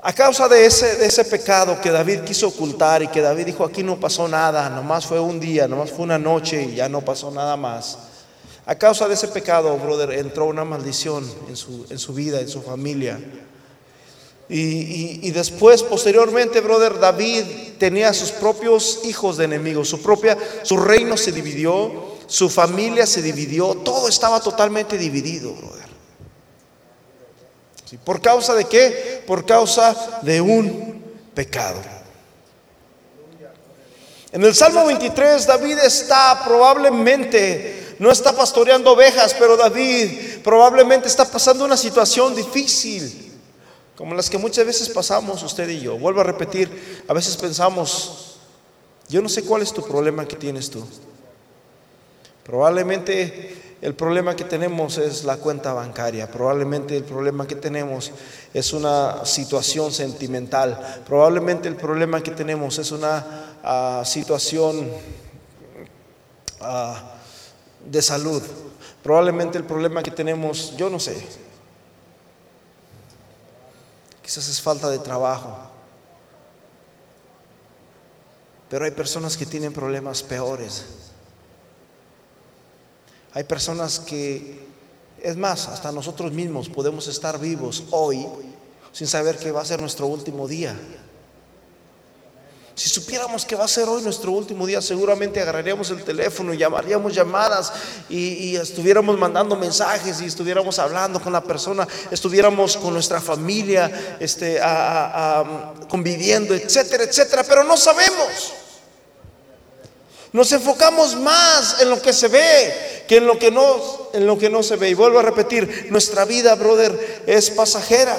a 0.01 0.13
causa 0.13 0.47
de 0.47 0.65
ese, 0.65 0.95
de 0.97 1.07
ese 1.07 1.25
pecado 1.25 1.79
que 1.81 1.91
David 1.91 2.21
quiso 2.21 2.47
ocultar 2.47 3.03
y 3.03 3.07
que 3.07 3.21
David 3.21 3.47
dijo, 3.47 3.65
aquí 3.65 3.83
no 3.83 3.99
pasó 3.99 4.27
nada, 4.27 4.69
nomás 4.69 5.05
fue 5.05 5.19
un 5.19 5.39
día, 5.39 5.67
nomás 5.67 5.91
fue 5.91 6.03
una 6.05 6.17
noche 6.17 6.63
y 6.63 6.75
ya 6.75 6.87
no 6.87 7.01
pasó 7.01 7.31
nada 7.31 7.57
más. 7.57 7.97
A 8.65 8.75
causa 8.75 9.07
de 9.07 9.15
ese 9.15 9.27
pecado, 9.27 9.75
brother, 9.77 10.11
entró 10.11 10.45
una 10.45 10.63
maldición 10.63 11.29
en 11.47 11.57
su, 11.57 11.85
en 11.89 11.97
su 11.97 12.13
vida, 12.13 12.39
en 12.39 12.47
su 12.47 12.61
familia. 12.61 13.19
Y, 14.47 15.29
después, 15.31 15.83
posteriormente, 15.83 16.61
brother, 16.61 16.99
David 16.99 17.43
tenía 17.77 18.13
sus 18.13 18.31
propios 18.31 19.01
hijos 19.03 19.37
de 19.37 19.45
enemigos, 19.45 19.89
su 19.89 20.01
propia, 20.01 20.37
su 20.63 20.77
reino 20.77 21.17
se 21.17 21.31
dividió, 21.31 22.15
su 22.25 22.49
familia 22.49 23.05
se 23.05 23.21
dividió, 23.21 23.75
todo 23.83 24.07
estaba 24.07 24.39
totalmente 24.39 24.97
dividido, 24.97 25.53
brother. 25.53 25.88
¿Por 27.97 28.21
causa 28.21 28.53
de 28.53 28.65
qué? 28.65 29.23
Por 29.25 29.45
causa 29.45 30.19
de 30.21 30.41
un 30.41 31.03
pecado. 31.33 31.81
En 34.31 34.43
el 34.43 34.53
Salmo 34.53 34.85
23, 34.85 35.47
David 35.47 35.79
está 35.79 36.41
probablemente, 36.45 37.95
no 37.97 38.11
está 38.11 38.31
pastoreando 38.31 38.91
ovejas, 38.91 39.35
pero 39.37 39.57
David 39.57 40.39
probablemente 40.43 41.07
está 41.07 41.25
pasando 41.25 41.65
una 41.65 41.77
situación 41.77 42.35
difícil 42.35 43.29
como 43.99 44.15
las 44.15 44.29
que 44.29 44.37
muchas 44.37 44.65
veces 44.65 44.87
pasamos 44.87 45.43
usted 45.43 45.67
y 45.67 45.81
yo. 45.81 45.97
Vuelvo 45.97 46.21
a 46.21 46.23
repetir, 46.23 47.03
a 47.05 47.13
veces 47.13 47.35
pensamos, 47.35 48.37
yo 49.09 49.21
no 49.21 49.27
sé 49.27 49.43
cuál 49.43 49.61
es 49.61 49.73
tu 49.73 49.85
problema 49.85 50.25
que 50.25 50.37
tienes 50.37 50.69
tú. 50.69 50.87
Probablemente 52.45 53.68
el 53.81 53.95
problema 53.95 54.35
que 54.35 54.43
tenemos 54.43 54.97
es 54.97 55.23
la 55.23 55.37
cuenta 55.37 55.73
bancaria, 55.73 56.29
probablemente 56.29 56.97
el 56.97 57.03
problema 57.03 57.47
que 57.47 57.55
tenemos 57.55 58.11
es 58.53 58.73
una 58.73 59.25
situación 59.25 59.91
sentimental, 59.91 61.01
probablemente 61.05 61.67
el 61.67 61.75
problema 61.75 62.21
que 62.21 62.31
tenemos 62.31 62.77
es 62.77 62.91
una 62.91 63.55
ah, 63.63 64.03
situación 64.05 64.89
ah, 66.61 67.15
de 67.85 68.01
salud, 68.01 68.43
probablemente 69.01 69.57
el 69.57 69.63
problema 69.63 70.03
que 70.03 70.11
tenemos, 70.11 70.75
yo 70.75 70.89
no 70.89 70.99
sé, 70.99 71.15
Quizás 74.29 74.47
es 74.47 74.61
falta 74.61 74.91
de 74.91 74.99
trabajo. 74.99 75.57
Pero 78.69 78.85
hay 78.85 78.91
personas 78.91 79.35
que 79.35 79.47
tienen 79.47 79.73
problemas 79.73 80.21
peores. 80.21 81.08
Hay 83.33 83.43
personas 83.43 83.99
que, 83.99 84.67
es 85.21 85.37
más, 85.37 85.67
hasta 85.67 85.91
nosotros 85.91 86.31
mismos 86.31 86.69
podemos 86.69 87.07
estar 87.07 87.39
vivos 87.39 87.83
hoy 87.91 88.25
sin 88.91 89.07
saber 89.07 89.37
que 89.37 89.51
va 89.51 89.61
a 89.61 89.65
ser 89.65 89.81
nuestro 89.81 90.07
último 90.07 90.47
día. 90.47 90.75
Si 92.79 92.87
supiéramos 92.87 93.43
que 93.43 93.57
va 93.57 93.65
a 93.65 93.67
ser 93.67 93.89
hoy 93.89 94.01
nuestro 94.01 94.31
último 94.31 94.65
día, 94.65 94.81
seguramente 94.81 95.41
agarraríamos 95.41 95.89
el 95.89 96.01
teléfono 96.01 96.53
llamaríamos 96.53 97.13
llamadas 97.13 97.73
y, 98.07 98.55
estuviéramos 98.55 99.19
mandando 99.19 99.57
mensajes 99.57 100.21
y 100.21 100.25
estuviéramos 100.25 100.79
hablando 100.79 101.19
con 101.19 101.33
la 101.33 101.43
persona, 101.43 101.85
estuviéramos 102.09 102.77
con 102.77 102.93
nuestra 102.93 103.19
familia, 103.19 104.17
este, 104.21 104.61
conviviendo, 105.89 106.55
etcétera, 106.55 107.03
etcétera, 107.03 107.43
pero 107.43 107.65
no 107.65 107.75
sabemos. 107.75 108.53
Nos 110.31 110.51
enfocamos 110.51 111.15
más 111.15 111.81
en 111.81 111.89
lo 111.89 112.01
que 112.01 112.13
se 112.13 112.27
ve 112.27 112.99
que 113.09 113.17
en 113.17 113.25
lo 113.25 113.39
que 113.39 113.49
no, 113.49 114.09
en 114.13 114.27
lo 114.27 114.37
que 114.37 114.51
no 114.51 114.61
se 114.61 114.75
ve. 114.75 114.89
Y 114.89 114.93
vuelvo 114.93 115.17
a 115.17 115.23
repetir, 115.23 115.87
nuestra 115.89 116.25
vida, 116.25 116.53
brother, 116.53 117.23
es 117.25 117.49
pasajera. 117.49 118.15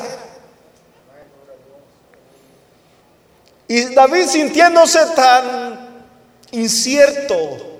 Y 3.68 3.94
David 3.94 4.26
sintiéndose 4.26 4.98
tan 5.14 6.04
incierto, 6.50 7.70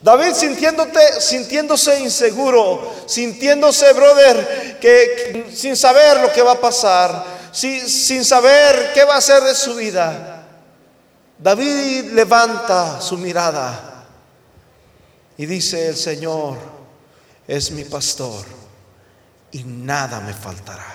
David 0.00 0.32
sintiéndote, 0.32 1.20
sintiéndose 1.20 2.00
inseguro, 2.00 2.94
sintiéndose, 3.04 3.92
brother, 3.92 4.78
que, 4.80 5.44
sin 5.54 5.76
saber 5.76 6.20
lo 6.20 6.32
que 6.32 6.40
va 6.40 6.52
a 6.52 6.60
pasar, 6.60 7.22
sin 7.52 8.24
saber 8.24 8.92
qué 8.94 9.04
va 9.04 9.16
a 9.16 9.18
hacer 9.18 9.42
de 9.42 9.54
su 9.54 9.74
vida, 9.74 10.41
David 11.42 12.12
levanta 12.12 13.00
su 13.00 13.18
mirada 13.18 14.04
y 15.36 15.44
dice, 15.44 15.88
el 15.88 15.96
Señor 15.96 16.56
es 17.48 17.72
mi 17.72 17.84
pastor 17.84 18.44
y 19.50 19.64
nada 19.64 20.20
me 20.20 20.34
faltará. 20.34 20.86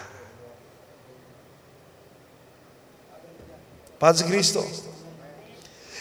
Paz 3.99 4.23
Cristo. 4.23 4.65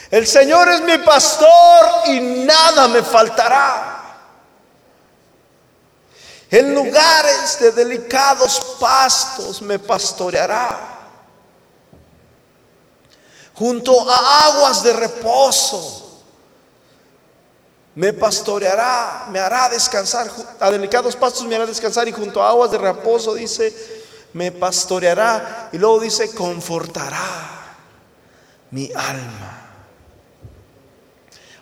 El 0.09 0.25
Señor 0.25 0.69
es 0.69 0.81
mi 0.81 0.97
pastor 0.99 1.85
y 2.05 2.45
nada 2.45 2.87
me 2.87 3.03
faltará. 3.03 3.97
En 6.49 6.73
lugares 6.73 7.59
de 7.59 7.73
delicados 7.73 8.77
pastos 8.79 9.61
me 9.61 9.77
pastoreará. 9.77 10.96
Junto 13.57 14.07
a 14.07 14.47
aguas 14.47 14.83
de 14.83 14.93
reposo 14.93 16.03
me 17.95 18.13
pastoreará, 18.13 19.27
me 19.31 19.39
hará 19.39 19.67
descansar. 19.69 20.29
A 20.59 20.69
delicados 20.69 21.15
pastos 21.15 21.47
me 21.47 21.55
hará 21.55 21.65
descansar 21.65 22.07
y 22.07 22.11
junto 22.11 22.43
a 22.43 22.49
aguas 22.49 22.69
de 22.69 22.77
reposo 22.77 23.33
dice, 23.33 23.73
me 24.33 24.51
pastoreará. 24.51 25.69
Y 25.71 25.79
luego 25.79 25.99
dice, 25.99 26.29
confortará 26.35 27.75
mi 28.69 28.91
alma. 28.93 29.63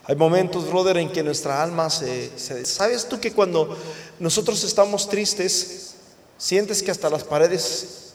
Hay 0.04 0.18
momentos, 0.18 0.68
brother, 0.68 0.98
en 0.98 1.10
que 1.10 1.24
nuestra 1.24 1.64
alma 1.64 1.90
se, 1.90 2.38
¿Sabes 2.66 3.08
tú 3.08 3.18
que 3.22 3.32
cuando 3.32 3.78
nosotros 4.20 4.62
estamos 4.66 5.08
tristes, 5.08 5.96
sientes 6.38 6.84
que 6.84 6.92
hasta 6.92 7.10
las 7.10 7.24
paredes 7.24 8.14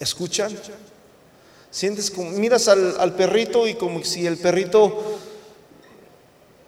escuchan? 0.00 0.52
Sientes 1.76 2.10
como, 2.10 2.30
miras 2.30 2.68
al, 2.68 2.98
al 2.98 3.14
perrito 3.14 3.66
y 3.66 3.74
como 3.74 4.02
si 4.02 4.26
el 4.26 4.38
perrito 4.38 5.18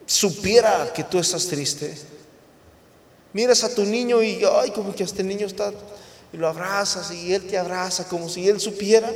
supiera 0.04 0.92
que 0.92 1.02
tú 1.02 1.18
estás 1.18 1.46
triste. 1.46 1.96
Miras 3.32 3.64
a 3.64 3.74
tu 3.74 3.86
niño 3.86 4.22
y, 4.22 4.44
ay, 4.44 4.70
como 4.70 4.94
que 4.94 5.04
este 5.04 5.24
niño 5.24 5.46
está, 5.46 5.72
y 6.30 6.36
lo 6.36 6.46
abrazas 6.46 7.10
y 7.10 7.32
él 7.32 7.46
te 7.46 7.56
abraza 7.56 8.06
como 8.06 8.28
si 8.28 8.46
él 8.50 8.60
supiera. 8.60 9.10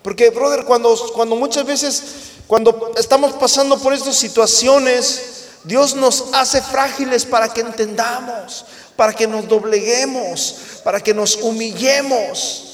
Porque, 0.00 0.30
brother, 0.30 0.64
cuando, 0.64 0.96
cuando 1.12 1.36
muchas 1.36 1.66
veces, 1.66 2.02
cuando 2.46 2.94
estamos 2.96 3.34
pasando 3.34 3.78
por 3.78 3.92
estas 3.92 4.16
situaciones, 4.16 5.48
Dios 5.64 5.94
nos 5.94 6.32
hace 6.32 6.62
frágiles 6.62 7.26
para 7.26 7.52
que 7.52 7.60
entendamos, 7.60 8.64
para 8.96 9.12
que 9.12 9.26
nos 9.26 9.46
dobleguemos, 9.46 10.80
para 10.82 11.02
que 11.02 11.12
nos 11.12 11.36
humillemos. 11.36 12.69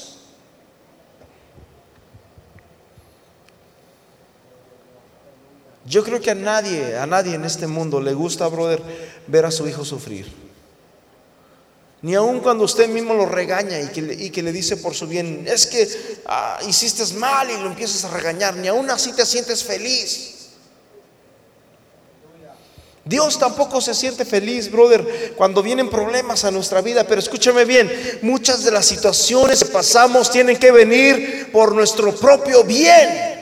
Yo 5.87 6.03
creo 6.03 6.19
que 6.19 6.31
a 6.31 6.35
nadie, 6.35 6.97
a 6.97 7.05
nadie 7.05 7.35
en 7.35 7.45
este 7.45 7.65
mundo 7.65 8.01
le 8.01 8.13
gusta, 8.13 8.45
brother, 8.47 8.83
ver 9.27 9.45
a 9.45 9.51
su 9.51 9.65
hijo 9.69 9.85
sufrir. 9.85 10.27
Ni 12.01 12.13
aun 12.13 12.41
cuando 12.41 12.65
usted 12.65 12.89
mismo 12.89 13.13
lo 13.13 13.25
regaña 13.25 13.79
y 13.79 13.87
que 13.87 14.01
le, 14.01 14.13
y 14.13 14.29
que 14.29 14.43
le 14.43 14.51
dice 14.51 14.77
por 14.77 14.93
su 14.93 15.07
bien, 15.07 15.45
es 15.47 15.65
que 15.65 15.87
ah, 16.25 16.59
hiciste 16.67 17.05
mal 17.15 17.49
y 17.49 17.57
lo 17.57 17.67
empiezas 17.67 18.03
a 18.03 18.09
regañar, 18.09 18.55
ni 18.57 18.67
aún 18.67 18.89
así 18.91 19.13
te 19.13 19.25
sientes 19.25 19.63
feliz. 19.63 20.33
Dios 23.05 23.39
tampoco 23.39 23.79
se 23.79 23.93
siente 23.93 24.25
feliz, 24.25 24.69
brother, 24.69 25.33
cuando 25.37 25.63
vienen 25.63 25.89
problemas 25.89 26.43
a 26.43 26.51
nuestra 26.51 26.81
vida. 26.81 27.05
Pero 27.05 27.21
escúchame 27.21 27.63
bien, 27.63 27.89
muchas 28.21 28.65
de 28.65 28.71
las 28.71 28.85
situaciones 28.85 29.63
que 29.63 29.69
pasamos 29.69 30.29
tienen 30.29 30.57
que 30.57 30.71
venir 30.71 31.49
por 31.53 31.73
nuestro 31.73 32.13
propio 32.13 32.65
bien. 32.65 33.36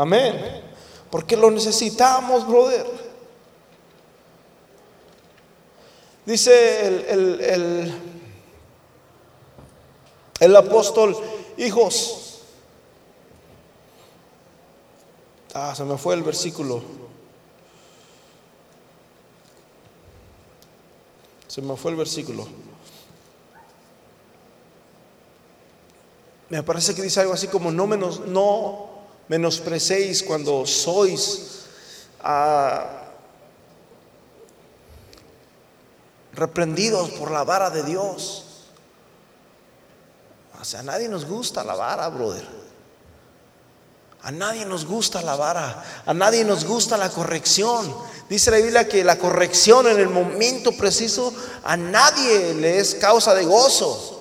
Amén. 0.00 0.62
Porque 1.10 1.36
lo 1.36 1.50
necesitamos, 1.50 2.46
brother. 2.48 2.86
Dice 6.24 6.86
el, 7.12 7.92
el, 10.40 10.56
apóstol, 10.56 11.14
hijos, 11.58 12.40
ah, 15.52 15.74
se 15.74 15.84
me 15.84 15.98
fue 15.98 16.14
el 16.14 16.22
versículo. 16.22 16.82
Se 21.46 21.60
me 21.60 21.76
fue 21.76 21.90
el 21.90 21.98
versículo. 21.98 22.48
Me 26.48 26.62
parece 26.62 26.94
que 26.94 27.02
dice 27.02 27.20
algo 27.20 27.34
así 27.34 27.48
como 27.48 27.70
no, 27.70 27.86
menos, 27.86 28.20
no 28.20 28.89
menosprecéis 29.30 30.24
cuando 30.26 30.66
sois 30.66 31.62
ah, 32.18 33.06
reprendidos 36.34 37.10
por 37.10 37.30
la 37.30 37.44
vara 37.44 37.70
de 37.70 37.84
Dios. 37.84 38.44
O 40.60 40.64
sea, 40.64 40.80
a 40.80 40.82
nadie 40.82 41.08
nos 41.08 41.24
gusta 41.24 41.62
la 41.62 41.76
vara, 41.76 42.08
brother. 42.08 42.44
A 44.22 44.32
nadie 44.32 44.66
nos 44.66 44.84
gusta 44.84 45.22
la 45.22 45.36
vara, 45.36 45.82
a 46.04 46.12
nadie 46.12 46.44
nos 46.44 46.64
gusta 46.64 46.98
la 46.98 47.08
corrección. 47.08 47.94
Dice 48.28 48.50
la 48.50 48.58
Biblia 48.58 48.88
que 48.88 49.04
la 49.04 49.16
corrección 49.16 49.86
en 49.86 49.98
el 50.00 50.08
momento 50.08 50.72
preciso 50.72 51.32
a 51.62 51.76
nadie 51.76 52.52
le 52.54 52.80
es 52.80 52.96
causa 52.96 53.32
de 53.32 53.44
gozo. 53.44 54.19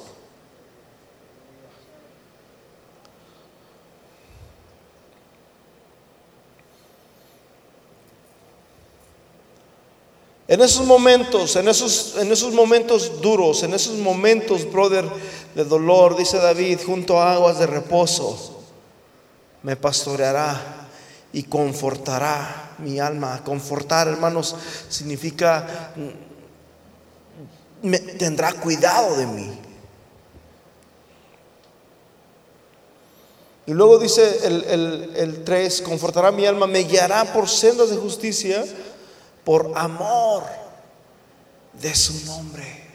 En 10.49 10.61
esos 10.61 10.83
momentos, 10.87 11.55
en 11.57 11.67
esos, 11.67 12.15
en 12.17 12.31
esos 12.31 12.51
momentos 12.55 13.21
duros, 13.21 13.61
en 13.61 13.71
esos 13.75 13.99
momentos, 13.99 14.69
brother, 14.71 15.05
de 15.53 15.63
dolor, 15.63 16.17
dice 16.17 16.37
David, 16.37 16.79
junto 16.83 17.21
a 17.21 17.33
aguas 17.33 17.59
de 17.59 17.67
reposo, 17.67 18.59
me 19.61 19.75
pastoreará 19.75 20.89
y 21.31 21.43
confortará 21.43 22.71
mi 22.79 22.99
alma. 22.99 23.43
Confortar, 23.43 24.07
hermanos, 24.07 24.55
significa, 24.89 25.93
me, 27.83 27.99
tendrá 27.99 28.51
cuidado 28.53 29.17
de 29.17 29.27
mí. 29.27 29.51
Y 33.67 33.73
luego 33.73 33.99
dice 33.99 34.47
el, 34.47 34.63
el, 34.63 35.11
el 35.15 35.43
3, 35.43 35.83
confortará 35.83 36.31
mi 36.31 36.47
alma, 36.47 36.65
me 36.65 36.79
guiará 36.79 37.31
por 37.33 37.47
sendas 37.47 37.91
de 37.91 37.97
justicia 37.97 38.65
por 39.49 39.71
amor 39.73 40.43
de 41.73 41.95
su 41.95 42.23
nombre. 42.27 42.85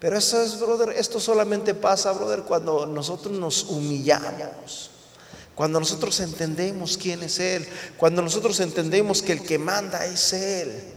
Pero 0.00 0.18
eso 0.18 0.42
es, 0.42 0.58
brother, 0.58 0.88
esto 0.88 1.20
solamente 1.20 1.72
pasa, 1.72 2.10
brother, 2.10 2.42
cuando 2.42 2.84
nosotros 2.84 3.38
nos 3.38 3.62
humillamos. 3.62 4.90
Cuando 5.54 5.78
nosotros 5.78 6.18
entendemos 6.18 6.98
quién 6.98 7.22
es 7.22 7.38
Él, 7.38 7.64
cuando 7.96 8.22
nosotros 8.22 8.58
entendemos 8.58 9.22
que 9.22 9.34
el 9.34 9.44
que 9.44 9.56
manda 9.56 10.04
es 10.04 10.32
Él. 10.32 10.95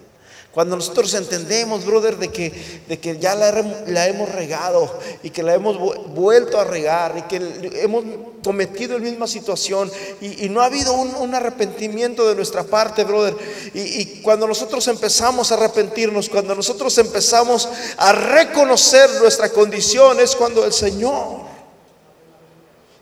Cuando 0.60 0.76
nosotros 0.76 1.14
entendemos, 1.14 1.86
brother, 1.86 2.18
de 2.18 2.28
que, 2.28 2.52
de 2.86 3.00
que 3.00 3.18
ya 3.18 3.34
la, 3.34 4.08
hemos 4.08 4.28
regado 4.28 4.94
y 5.24 5.30
que 5.30 5.42
la 5.42 5.54
hemos 5.54 5.78
vuelto 6.14 6.60
a 6.60 6.66
regar 6.66 7.18
y 7.18 7.22
que 7.30 7.80
hemos 7.82 8.04
cometido 8.44 9.00
la 9.00 9.06
misma 9.06 9.26
situación 9.26 9.90
y, 10.20 10.50
no 10.50 10.60
ha 10.60 10.66
habido 10.66 10.92
un, 10.92 11.34
arrepentimiento 11.34 12.28
de 12.28 12.36
nuestra 12.36 12.66
parte, 12.66 13.06
brother. 13.06 13.38
Y, 13.74 14.02
y 14.02 14.22
cuando 14.22 14.50
nosotros 14.50 14.86
empezamos 14.90 15.50
a 15.50 15.56
arrepentirnos, 15.56 16.28
cuando 16.28 16.54
nosotros 16.54 16.98
empezamos 16.98 17.70
a 17.96 18.12
reconocer 18.12 19.10
nuestra 19.22 19.48
condición, 19.48 20.20
es 20.20 20.36
cuando 20.36 20.66
el 20.66 20.74
Señor 20.74 21.40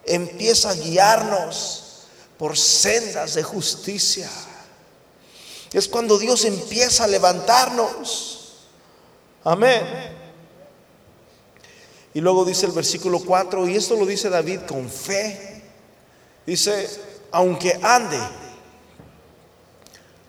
empieza 0.06 0.70
a 0.70 0.76
guiarnos 0.76 2.04
por 2.38 2.56
sendas 2.56 3.34
de 3.34 3.42
justicia. 3.42 4.30
Es 5.74 5.88
cuando 5.88 6.18
Dios 6.18 6.46
empieza 6.46 7.04
a 7.04 7.08
levantarnos. 7.08 8.68
Amén. 9.44 10.16
Y 12.14 12.22
luego 12.22 12.46
dice 12.46 12.66
el 12.66 12.72
versículo 12.72 13.20
4, 13.20 13.68
y 13.68 13.76
esto 13.76 13.96
lo 13.96 14.06
dice 14.06 14.30
David 14.30 14.62
con 14.68 14.90
fe. 14.90 15.62
Dice, 16.46 16.90
aunque 17.32 17.80
ande, 17.82 18.20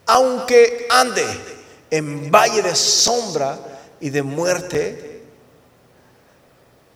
aunque 0.06 0.86
ande 0.90 1.24
en 1.90 2.30
valle 2.30 2.62
de 2.62 2.74
sombra 2.74 3.58
y 4.00 4.10
de 4.10 4.22
muerte, 4.22 5.22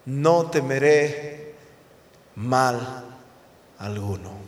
no 0.04 0.50
temeré 0.50 1.54
mal 2.34 3.04
alguno. 3.78 4.41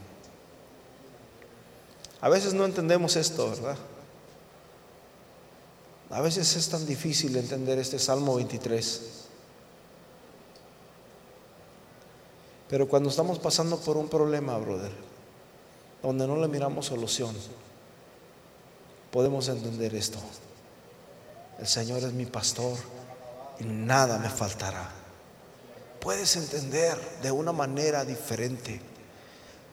A 2.25 2.31
veces 2.31 2.55
no 2.55 2.65
entendemos 2.65 3.17
esto, 3.17 3.51
¿verdad? 3.51 3.77
A 6.09 6.23
veces 6.23 6.57
es 6.57 6.71
tan 6.71 6.87
difícil 6.87 7.37
entender 7.37 7.79
este 7.79 7.99
Salmo 7.99 8.37
23. 8.37 9.01
Pero 12.71 12.89
cuando 12.89 13.11
estamos 13.11 13.39
pasando 13.39 13.79
por 13.79 13.99
un 13.99 14.09
problema, 14.09 14.57
brother, 14.57 14.91
donde 16.03 16.27
no 16.27 16.37
le 16.37 16.49
miramos 16.49 16.87
solución, 16.87 17.37
podemos 19.11 19.47
entender 19.49 19.95
esto. 19.95 20.19
El 21.59 21.67
Señor 21.67 21.99
es 22.05 22.15
mi 22.15 22.25
pastor 22.25 22.79
y 23.61 23.65
nada 23.65 24.17
me 24.17 24.31
faltará. 24.31 24.91
Puedes 26.01 26.37
entender 26.37 26.99
de 27.21 27.31
una 27.31 27.53
manera 27.53 28.03
diferente. 28.03 28.81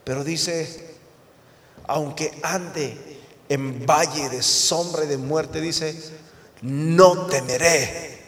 Pero 0.04 0.26
dice 0.26 0.91
aunque 1.88 2.40
ande 2.44 2.98
en 3.50 3.86
valle 3.86 4.30
de 4.30 4.42
sombra 4.42 5.04
y 5.04 5.08
de 5.08 5.18
muerte, 5.18 5.60
dice, 5.60 5.96
no 6.62 7.28
temeré 7.28 8.20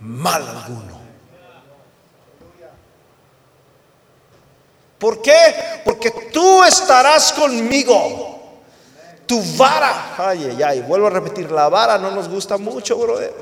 mal 0.00 0.46
alguno. 0.46 0.98
¿Por 4.98 5.22
qué? 5.22 5.80
Porque 5.84 6.10
tú 6.32 6.64
estarás 6.64 7.32
conmigo. 7.32 8.36
Tu 9.26 9.40
vara, 9.56 10.14
ay, 10.16 10.52
ay, 10.52 10.62
ay, 10.62 10.80
vuelvo 10.80 11.06
a 11.06 11.10
repetir, 11.10 11.50
la 11.50 11.68
vara 11.68 11.98
no 11.98 12.10
nos 12.10 12.28
gusta 12.28 12.56
mucho, 12.56 12.96
brother. 12.96 13.34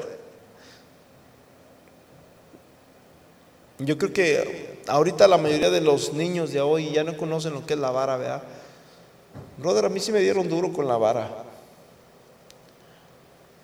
Yo 3.78 3.96
creo 3.96 4.12
que 4.12 4.80
ahorita 4.88 5.28
la 5.28 5.38
mayoría 5.38 5.70
de 5.70 5.80
los 5.80 6.12
niños 6.12 6.52
de 6.52 6.60
hoy 6.60 6.90
ya 6.92 7.04
no 7.04 7.16
conocen 7.16 7.54
lo 7.54 7.64
que 7.64 7.74
es 7.74 7.80
la 7.80 7.90
vara, 7.90 8.16
¿verdad? 8.16 8.42
Brother, 9.58 9.86
a 9.86 9.88
mí 9.88 10.00
sí 10.00 10.12
me 10.12 10.20
dieron 10.20 10.48
duro 10.48 10.72
con 10.72 10.86
la 10.86 10.96
vara. 10.96 11.44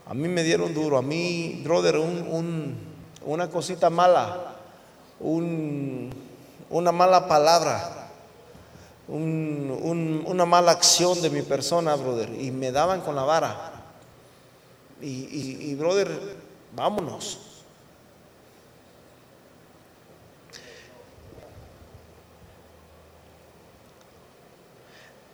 A 0.07 0.15
mí 0.15 0.27
me 0.29 0.43
dieron 0.43 0.73
duro. 0.75 0.99
A 0.99 1.03
mí, 1.03 1.61
brother, 1.65 1.97
una 3.25 3.51
cosita 3.51 3.91
mala, 3.91 4.57
una 5.21 6.93
mala 6.93 7.29
palabra, 7.29 8.09
una 9.09 10.47
mala 10.47 10.73
acción 10.73 11.21
de 11.21 11.31
mi 11.31 11.43
persona, 11.43 11.95
brother. 11.95 12.31
Y 12.41 12.51
me 12.51 12.73
daban 12.73 13.03
con 13.03 13.15
la 13.15 13.25
vara. 13.25 13.73
Y, 15.01 15.75
brother, 15.75 16.37
vámonos. 16.75 17.52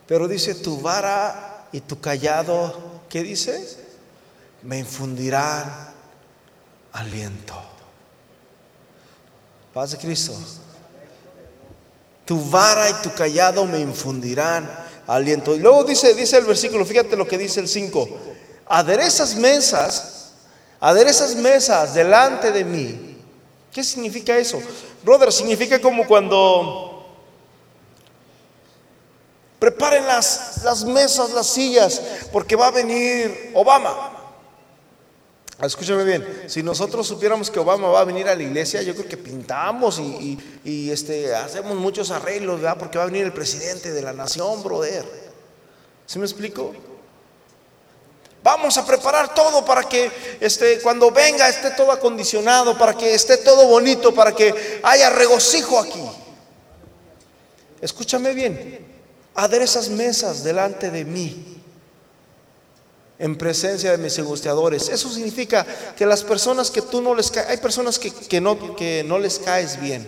Pero 0.09 0.27
dice, 0.27 0.55
tu 0.55 0.81
vara 0.81 1.69
y 1.71 1.83
tu 1.83 2.01
callado, 2.01 3.03
¿qué 3.11 3.23
dice? 3.23 3.77
Me 4.63 4.79
infundirán 4.79 5.93
aliento. 6.93 7.55
Paz 9.75 9.93
de 9.93 9.99
Cristo. 9.99 10.33
Tu 12.25 12.43
vara 12.51 12.89
y 12.89 12.95
tu 13.03 13.13
callado 13.13 13.67
me 13.67 13.81
infundirán 13.81 14.69
aliento. 15.07 15.55
Y 15.55 15.59
luego 15.59 15.85
dice, 15.85 16.15
dice 16.15 16.39
el 16.39 16.47
versículo, 16.47 16.87
fíjate 16.87 17.15
lo 17.15 17.29
que 17.29 17.37
dice 17.37 17.61
el 17.61 17.69
5. 17.69 18.09
Aderezas 18.67 19.35
mesas, 19.35 20.33
aderezas 20.81 21.35
mesas 21.37 21.93
delante 21.93 22.51
de 22.51 22.65
mí. 22.65 23.19
¿Qué 23.71 23.85
significa 23.85 24.39
eso? 24.39 24.59
Brother, 25.05 25.31
significa 25.31 25.79
como 25.79 26.07
cuando 26.07 26.88
Preparen 29.59 30.07
las, 30.07 30.63
las 30.63 30.85
mesas, 30.85 31.31
las 31.31 31.47
sillas, 31.47 32.01
porque 32.33 32.55
va 32.55 32.69
a 32.69 32.71
venir 32.71 33.51
Obama. 33.55 34.19
Escúchame 35.61 36.05
bien, 36.05 36.45
si 36.47 36.63
nosotros 36.63 37.05
supiéramos 37.09 37.51
que 37.51 37.59
Obama 37.59 37.89
va 37.89 38.01
a 38.01 38.05
venir 38.05 38.29
a 38.29 38.37
la 38.37 38.43
iglesia, 38.45 38.81
yo 38.83 38.95
creo 38.95 39.09
que 39.09 39.17
pintamos 39.17 39.99
y, 39.99 40.91
este, 40.93 41.35
hacemos 41.35 41.75
muchos 41.75 42.13
arreglos, 42.13 42.61
¿verdad? 42.61 42.79
Porque 42.79 42.97
va 42.97 43.05
a 43.05 43.07
venir 43.09 43.25
el 43.25 43.33
presidente 43.33 43.91
de 43.91 44.01
la 44.01 44.13
nación, 44.13 44.63
brother. 44.63 45.05
¿Sí 46.07 46.21
me 46.21 46.27
explico? 46.27 46.73
Vamos 48.45 48.79
a 48.79 48.87
preparar 48.87 49.35
todo 49.35 49.65
para 49.65 49.83
que 49.83 50.39
este, 50.41 50.81
cuando 50.81 51.11
venga 51.11 51.49
esté 51.49 51.73
todo 51.73 51.91
acondicionado, 51.91 52.79
para 52.79 52.97
que 52.97 53.13
esté 53.13 53.39
todo 53.39 53.67
bonito, 53.67 54.15
para 54.15 54.33
que 54.33 54.81
haya 54.85 55.11
regocijo 55.11 55.81
aquí. 55.81 56.09
Escúchame 57.81 58.33
bien, 58.33 58.88
aderezas 59.39 59.89
mesas 59.89 60.43
delante 60.43 60.91
de 60.91 61.05
mí. 61.05 61.55
en 63.21 63.37
presencia 63.37 63.91
de 63.91 63.99
mis 63.99 64.17
angustiadores. 64.21 64.89
Eso 64.89 65.11
significa 65.11 65.67
que 65.97 66.07
las 66.07 66.23
personas 66.23 66.71
que 66.71 66.83
tú 66.83 67.03
no 67.03 67.17
les 67.17 67.33
caes, 67.33 67.49
hay 67.49 67.57
personas 67.57 67.99
que, 67.99 68.41
no, 68.41 68.77
que 68.77 69.03
no 69.05 69.19
les 69.19 69.41
caes 69.41 69.81
bien. 69.81 70.07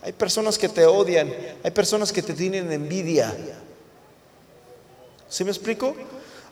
Hay 0.00 0.12
personas 0.12 0.56
que 0.56 0.70
te 0.70 0.86
odian, 0.86 1.30
hay 1.62 1.70
personas 1.70 2.10
que 2.10 2.22
te 2.22 2.32
tienen 2.32 2.72
envidia. 2.72 3.34
¿Sí 5.28 5.44
me 5.44 5.50
explico? 5.50 5.94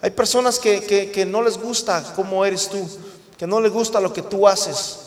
Hay 0.02 0.10
personas 0.10 0.58
que, 0.58 1.24
no 1.26 1.42
les 1.42 1.56
gusta 1.56 2.12
cómo 2.16 2.44
eres 2.44 2.68
tú, 2.68 2.86
que 3.38 3.46
no 3.46 3.60
les 3.60 3.72
gusta 3.72 4.00
lo 4.00 4.12
que 4.12 4.20
tú 4.20 4.46
haces. 4.48 4.98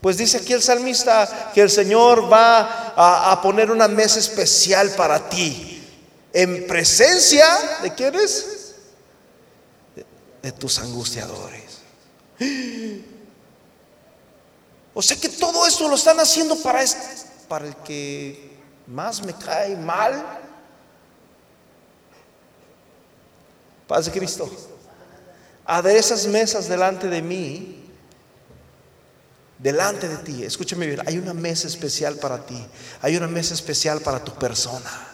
Pues 0.00 0.16
dice 0.16 0.38
aquí 0.38 0.52
el 0.52 0.62
salmista 0.62 1.52
que 1.54 1.60
el 1.60 1.70
Señor 1.70 2.32
va 2.32 2.94
a, 2.96 3.40
poner 3.40 3.70
una 3.70 3.86
mesa 3.86 4.18
especial 4.18 4.90
para 4.96 5.28
ti, 5.28 5.71
en 6.32 6.66
presencia 6.66 7.46
de 7.82 7.94
quiénes? 7.94 8.74
De, 10.42 10.52
tus 10.52 10.78
angustiadores. 10.78 11.62
O 14.94 15.00
sea 15.00 15.16
que 15.16 15.30
todo 15.30 15.66
eso 15.66 15.88
lo 15.88 15.94
están 15.94 16.20
haciendo 16.20 16.54
para, 16.56 16.82
el 16.82 17.76
que 17.76 18.58
más 18.86 19.24
me 19.24 19.32
cae 19.32 19.74
mal. 19.74 20.22
Paz 23.88 24.04
de 24.04 24.12
Cristo. 24.12 24.50
esas 25.86 26.26
mesas 26.26 26.68
delante 26.68 27.08
de 27.08 27.22
mí, 27.22 27.90
delante 29.58 30.10
de 30.10 30.18
ti. 30.18 30.44
Escúchame 30.44 30.86
bien, 30.86 31.00
hay 31.06 31.16
una 31.16 31.32
mesa 31.32 31.68
especial 31.68 32.16
para 32.16 32.44
ti. 32.44 32.62
Hay 33.00 33.16
una 33.16 33.28
mesa 33.28 33.54
especial 33.54 34.02
para 34.02 34.22
tu 34.22 34.34
persona. 34.34 35.11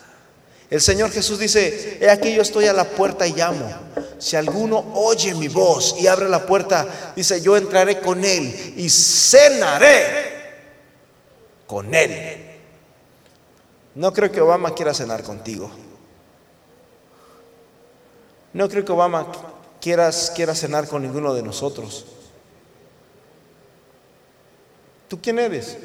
El 0.70 0.80
Señor 0.80 1.10
Jesús 1.10 1.38
dice, 1.38 1.98
he 2.00 2.10
aquí 2.10 2.34
yo 2.34 2.42
estoy 2.42 2.66
a 2.66 2.72
la 2.72 2.84
puerta 2.84 3.26
y 3.26 3.32
llamo. 3.32 3.68
Si 4.18 4.36
alguno 4.36 4.92
oye 4.94 5.34
mi 5.34 5.48
voz 5.48 5.96
y 5.98 6.06
abre 6.06 6.28
la 6.28 6.44
puerta, 6.44 7.12
dice, 7.16 7.40
yo 7.40 7.56
entraré 7.56 8.00
con 8.00 8.24
él 8.24 8.74
y 8.76 8.90
cenaré 8.90 10.38
con 11.66 11.94
él. 11.94 12.44
No 13.94 14.12
creo 14.12 14.30
que 14.30 14.40
Obama 14.40 14.74
quiera 14.74 14.92
cenar 14.92 15.22
contigo. 15.22 15.70
No 18.52 18.68
creo 18.68 18.84
que 18.84 18.92
Obama 18.92 19.26
quieras, 19.80 20.32
quiera 20.34 20.54
cenar 20.54 20.86
con 20.86 21.02
ninguno 21.02 21.32
de 21.32 21.42
nosotros. 21.42 22.04
¿Tú 25.08 25.18
quién 25.20 25.38
eres? 25.38 25.78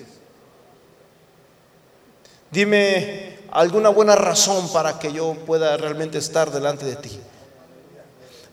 Dime 2.51 3.39
alguna 3.53 3.89
buena 3.89 4.15
razón 4.15 4.71
para 4.73 4.97
que 4.97 5.13
yo 5.13 5.33
pueda 5.45 5.77
realmente 5.77 6.17
estar 6.17 6.51
delante 6.51 6.85
de 6.85 6.95
ti. 6.95 7.19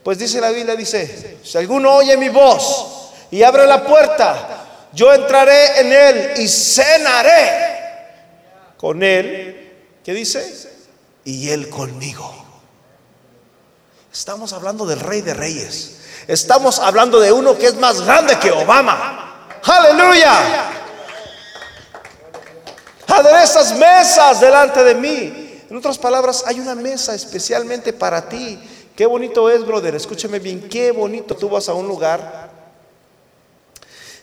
Pues 0.03 0.19
dice 0.19 0.41
la 0.41 0.51
Biblia, 0.51 0.77
dice, 0.77 1.39
si 1.43 1.59
alguno 1.59 1.95
oye 1.95 2.17
mi 2.17 2.29
voz 2.29 3.11
y 3.31 3.43
abre 3.43 3.67
la 3.67 3.85
puerta, 3.85 4.89
yo 4.93 5.13
entraré 5.13 5.81
en 5.81 5.93
él 5.93 6.33
y 6.37 6.49
cenaré 6.49 7.79
con 8.77 9.03
él. 9.03 9.99
¿Qué 10.05 10.13
dice? 10.13 10.71
Y 11.25 11.51
él 11.51 11.69
conmigo. 11.69 12.35
Estamos 14.13 14.53
hablando 14.53 14.85
del 14.87 15.01
rey 15.01 15.21
de 15.23 15.35
reyes. 15.35 15.99
Estamos 16.27 16.79
hablando 16.79 17.21
de 17.21 17.33
uno 17.33 17.57
que 17.57 17.67
es 17.67 17.75
más 17.77 18.03
grande 18.03 18.39
que 18.39 18.51
Obama. 18.51 19.49
Aleluya. 19.63 20.70
Esas 23.29 23.77
mesas 23.77 24.41
delante 24.41 24.83
de 24.83 24.95
mí. 24.95 25.63
En 25.69 25.77
otras 25.77 25.99
palabras, 25.99 26.43
hay 26.47 26.59
una 26.59 26.75
mesa 26.75 27.15
especialmente 27.15 27.93
para 27.93 28.29
ti. 28.29 28.59
Qué 28.97 29.07
bonito 29.07 29.49
es, 29.51 29.65
brother. 29.65 29.95
Escúchame 29.95 30.39
bien, 30.39 30.69
qué 30.69 30.91
bonito. 30.91 31.37
Tú 31.37 31.49
vas 31.49 31.69
a 31.69 31.75
un 31.75 31.87
lugar 31.87 32.51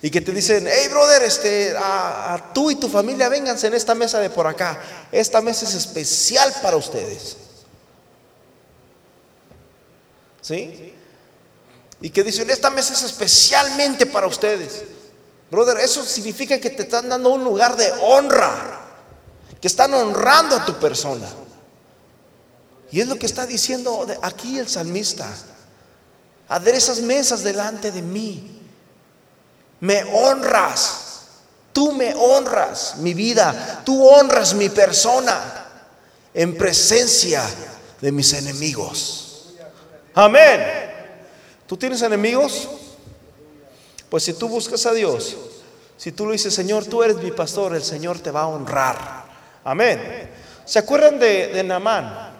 y 0.01 0.11
que 0.11 0.21
te 0.21 0.31
dicen, 0.31 0.67
hey 0.69 0.87
brother, 0.89 1.23
este, 1.23 1.73
a, 1.75 2.51
tú 2.53 2.69
y 2.69 2.75
tu 2.75 2.87
familia 2.87 3.29
vénganse 3.29 3.67
en 3.67 3.73
esta 3.73 3.95
mesa 3.95 4.19
de 4.19 4.29
por 4.29 4.45
acá. 4.45 4.79
Esta 5.11 5.41
mesa 5.41 5.65
es 5.65 5.73
especial 5.73 6.53
para 6.61 6.77
ustedes. 6.77 7.37
¿Sí? 10.41 10.93
Y 11.99 12.09
que 12.11 12.23
dicen, 12.23 12.49
esta 12.49 12.69
mesa 12.69 12.93
es 12.93 13.03
especialmente 13.03 14.05
para 14.05 14.27
ustedes. 14.27 14.83
Brother, 15.49 15.77
eso 15.79 16.05
significa 16.05 16.59
que 16.59 16.69
te 16.69 16.83
están 16.83 17.09
dando 17.09 17.29
un 17.29 17.43
lugar 17.43 17.75
de 17.75 17.91
honra, 18.01 18.86
están 19.67 19.93
honrando 19.93 20.55
a 20.55 20.65
tu 20.65 20.73
persona. 20.75 21.27
Y 22.91 23.01
es 23.01 23.07
lo 23.07 23.17
que 23.17 23.25
está 23.25 23.45
diciendo 23.45 24.07
aquí 24.21 24.57
el 24.57 24.67
salmista. 24.67 25.27
esas 26.65 27.01
mesas 27.01 27.43
delante 27.43 27.91
de 27.91 28.01
mí. 28.01 28.61
Me 29.79 30.03
honras. 30.03 31.03
Tú 31.73 31.91
me 31.91 32.15
honras 32.15 32.95
mi 32.97 33.13
vida. 33.13 33.81
Tú 33.85 34.07
honras 34.07 34.53
mi 34.53 34.69
persona 34.69 35.65
en 36.33 36.57
presencia 36.57 37.43
de 38.01 38.11
mis 38.11 38.33
enemigos. 38.33 39.53
Amén. 40.13 40.87
¿Tú 41.67 41.77
tienes 41.77 42.01
enemigos? 42.01 42.69
Pues 44.09 44.23
si 44.23 44.33
tú 44.33 44.47
buscas 44.47 44.85
a 44.85 44.93
Dios, 44.93 45.35
si 45.97 46.11
tú 46.11 46.25
le 46.25 46.33
dices, 46.33 46.53
Señor, 46.53 46.85
tú 46.85 47.03
eres 47.03 47.17
mi 47.17 47.31
pastor, 47.31 47.75
el 47.75 47.83
Señor 47.83 48.19
te 48.19 48.31
va 48.31 48.41
a 48.41 48.47
honrar. 48.47 49.26
Amén. 49.67 50.29
¿Se 50.63 50.79
acuerdan 50.79 51.19
de, 51.19 51.61
Namán? 51.61 52.31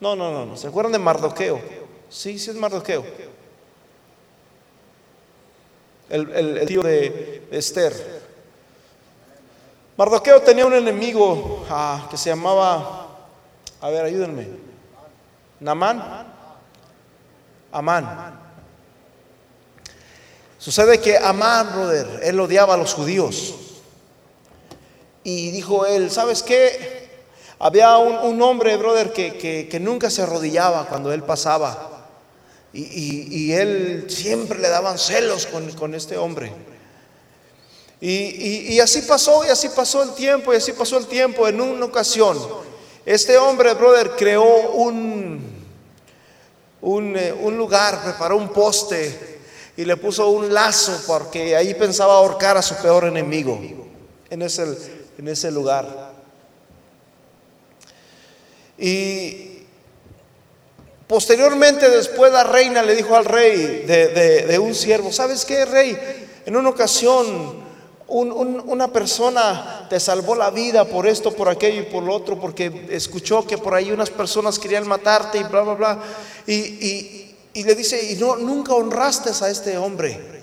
No, 0.00 0.16
no, 0.16 0.32
no, 0.32 0.44
no. 0.44 0.56
¿Se 0.56 0.66
acuerdan 0.66 0.90
de 0.90 0.98
Mardoqueo? 0.98 1.60
Sí, 2.08 2.40
sí 2.40 2.50
es 2.50 2.56
Mardoqueo. 2.56 3.04
El, 6.08 6.66
tío 6.66 6.82
de, 6.82 7.46
Esther. 7.52 7.94
Mardoqueo 9.96 10.42
tenía 10.42 10.66
un 10.66 10.74
enemigo 10.74 11.64
ah, 11.70 12.08
que 12.10 12.16
se 12.16 12.30
llamaba, 12.30 13.06
a 13.80 13.90
ver, 13.90 14.06
ayúdenme, 14.06 14.48
Namán. 15.60 16.26
Amán. 17.70 18.40
Sucede 20.58 21.00
que 21.00 21.16
Amán, 21.16 21.70
brother, 21.70 22.20
él 22.24 22.40
odiaba 22.40 22.74
a 22.74 22.76
los 22.76 22.92
judíos. 22.92 23.59
Y 25.22 25.50
dijo 25.50 25.86
él, 25.86 26.10
¿sabes 26.10 26.42
qué? 26.42 27.08
Había 27.58 27.98
un, 27.98 28.40
hombre, 28.40 28.76
brother, 28.76 29.12
que, 29.12 29.78
nunca 29.80 30.10
se 30.10 30.22
arrodillaba 30.22 30.86
cuando 30.88 31.12
él 31.12 31.22
pasaba. 31.22 32.08
Y, 32.72 33.52
él 33.52 34.06
siempre 34.08 34.58
le 34.58 34.68
daban 34.68 34.98
celos 34.98 35.46
con, 35.46 35.94
este 35.94 36.16
hombre. 36.16 36.52
Y, 38.00 38.74
y, 38.74 38.80
así 38.80 39.02
pasó, 39.02 39.44
y 39.44 39.48
así 39.48 39.68
pasó 39.68 40.02
el 40.02 40.14
tiempo, 40.14 40.54
y 40.54 40.56
así 40.56 40.72
pasó 40.72 40.96
el 40.96 41.06
tiempo. 41.06 41.46
En 41.46 41.60
una 41.60 41.84
ocasión, 41.84 42.38
este 43.04 43.36
hombre, 43.36 43.74
brother, 43.74 44.12
creó 44.16 44.70
un, 44.70 45.50
eh, 46.82 47.34
un, 47.38 47.58
lugar, 47.58 48.02
preparó 48.02 48.38
un 48.38 48.48
poste 48.48 49.40
y 49.76 49.84
le 49.84 49.98
puso 49.98 50.30
un 50.30 50.52
lazo 50.52 50.98
porque 51.06 51.54
ahí 51.54 51.74
pensaba 51.74 52.14
ahorcar 52.14 52.56
a 52.56 52.62
su 52.62 52.74
peor 52.76 53.04
enemigo 53.04 53.60
en 54.30 54.42
ese, 54.42 54.99
en 55.20 55.28
ese 55.28 55.50
lugar. 55.50 55.86
Y 58.78 59.64
posteriormente 61.06 61.90
después 61.90 62.32
la 62.32 62.44
reina 62.44 62.82
le 62.82 62.96
dijo 62.96 63.14
al 63.14 63.26
rey 63.26 63.84
de, 63.86 64.46
de 64.46 64.58
un 64.58 64.74
siervo, 64.74 65.12
¿sabes 65.12 65.44
qué, 65.44 65.66
rey? 65.66 65.98
En 66.46 66.56
una 66.56 66.70
ocasión 66.70 67.60
una 68.10 68.92
persona 68.92 69.86
te 69.88 70.00
salvó 70.00 70.34
la 70.34 70.50
vida 70.50 70.84
por 70.84 71.06
esto, 71.06 71.32
por 71.32 71.48
aquello 71.48 71.82
y 71.82 71.84
por 71.84 72.02
lo 72.02 72.14
otro, 72.14 72.40
porque 72.40 72.88
escuchó 72.90 73.46
que 73.46 73.56
por 73.56 73.74
ahí 73.74 73.92
unas 73.92 74.10
personas 74.10 74.58
querían 74.58 74.88
matarte 74.88 75.38
y 75.38 75.44
bla, 75.44 75.60
bla, 75.60 75.74
bla. 75.74 75.98
Y, 76.46 77.36
le 77.54 77.74
dice, 77.74 78.12
y 78.12 78.16
no, 78.16 78.36
nunca 78.36 78.74
honraste 78.74 79.30
a 79.44 79.48
este 79.48 79.76
hombre. 79.78 80.39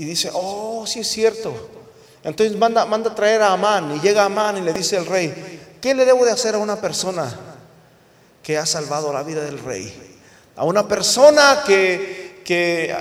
Y 0.00 0.04
dice, 0.06 0.30
oh, 0.32 0.86
sí 0.86 1.00
es 1.00 1.08
cierto. 1.08 1.52
Entonces 2.24 2.56
manda, 2.56 2.86
manda 2.86 3.10
a 3.10 3.14
traer 3.14 3.42
a 3.42 3.52
Amán 3.52 3.96
y 3.96 4.00
llega 4.00 4.24
Amán 4.24 4.56
y 4.56 4.62
le 4.62 4.72
dice 4.72 4.96
al 4.96 5.04
rey, 5.04 5.60
¿qué 5.80 5.94
le 5.94 6.06
debo 6.06 6.24
de 6.24 6.32
hacer 6.32 6.54
a 6.54 6.58
una 6.58 6.80
persona 6.80 7.30
que 8.42 8.56
ha 8.56 8.64
salvado 8.64 9.12
la 9.12 9.22
vida 9.22 9.44
del 9.44 9.58
rey? 9.58 10.18
A 10.56 10.64
una 10.64 10.88
persona 10.88 11.62
que, 11.66 12.40
que 12.44 12.94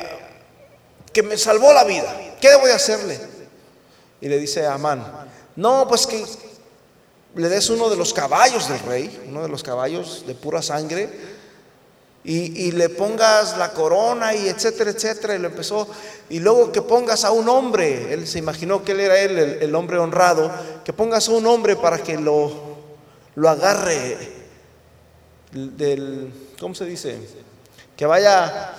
que 1.11 1.23
me 1.23 1.37
salvó 1.37 1.73
la 1.73 1.83
vida. 1.83 2.15
¿Qué 2.39 2.49
debo 2.49 2.65
de 2.65 2.73
hacerle? 2.73 3.19
Y 4.21 4.27
le 4.27 4.37
dice 4.37 4.65
a 4.65 4.73
Amán, 4.73 5.05
no, 5.55 5.87
pues 5.87 6.05
que 6.05 6.25
le 7.35 7.49
des 7.49 7.69
uno 7.69 7.89
de 7.89 7.97
los 7.97 8.13
caballos 8.13 8.67
del 8.69 8.79
rey, 8.79 9.25
uno 9.27 9.41
de 9.41 9.49
los 9.49 9.63
caballos 9.63 10.25
de 10.27 10.35
pura 10.35 10.61
sangre, 10.61 11.09
y, 12.31 12.71
le 12.73 12.89
pongas 12.89 13.57
la 13.57 13.73
corona 13.73 14.35
y 14.35 14.47
etcétera, 14.47 14.91
etcétera. 14.91 15.35
Y 15.35 15.39
lo 15.39 15.47
empezó, 15.47 15.87
y 16.29 16.39
luego 16.39 16.71
que 16.71 16.83
pongas 16.83 17.25
a 17.25 17.31
un 17.31 17.49
hombre, 17.49 18.13
él 18.13 18.27
se 18.27 18.37
imaginó 18.37 18.83
que 18.83 18.91
él 18.91 18.99
era 18.99 19.17
él, 19.19 19.39
el, 19.61 19.75
hombre 19.75 19.97
honrado, 19.97 20.51
que 20.85 20.93
pongas 20.93 21.27
a 21.27 21.31
un 21.31 21.47
hombre 21.47 21.75
para 21.75 21.97
que 21.97 22.17
lo, 22.19 22.51
lo 23.33 23.49
agarre 23.49 24.17
del, 25.51 26.31
¿cómo 26.59 26.75
se 26.75 26.85
dice? 26.85 27.17
Que 27.97 28.05
vaya 28.05 28.75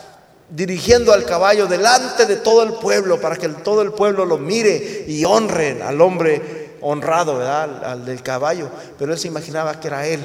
dirigiendo 0.48 1.12
al 1.12 1.24
caballo 1.24 1.66
delante 1.66 2.26
de 2.26 2.36
todo 2.36 2.62
el 2.62 2.74
pueblo 2.74 3.20
para 3.20 3.36
que 3.36 3.48
todo 3.48 3.82
el 3.82 3.92
pueblo 3.92 4.24
lo 4.24 4.38
mire 4.38 5.04
y 5.08 5.24
honren 5.24 5.82
al 5.82 6.00
hombre 6.00 6.76
honrado, 6.80 7.38
¿verdad? 7.38 7.84
Al, 7.84 8.04
del 8.04 8.22
caballo. 8.22 8.70
Pero 8.96 9.12
él 9.12 9.18
se 9.18 9.26
imaginaba 9.26 9.80
que 9.80 9.88
era 9.88 10.06
él. 10.06 10.20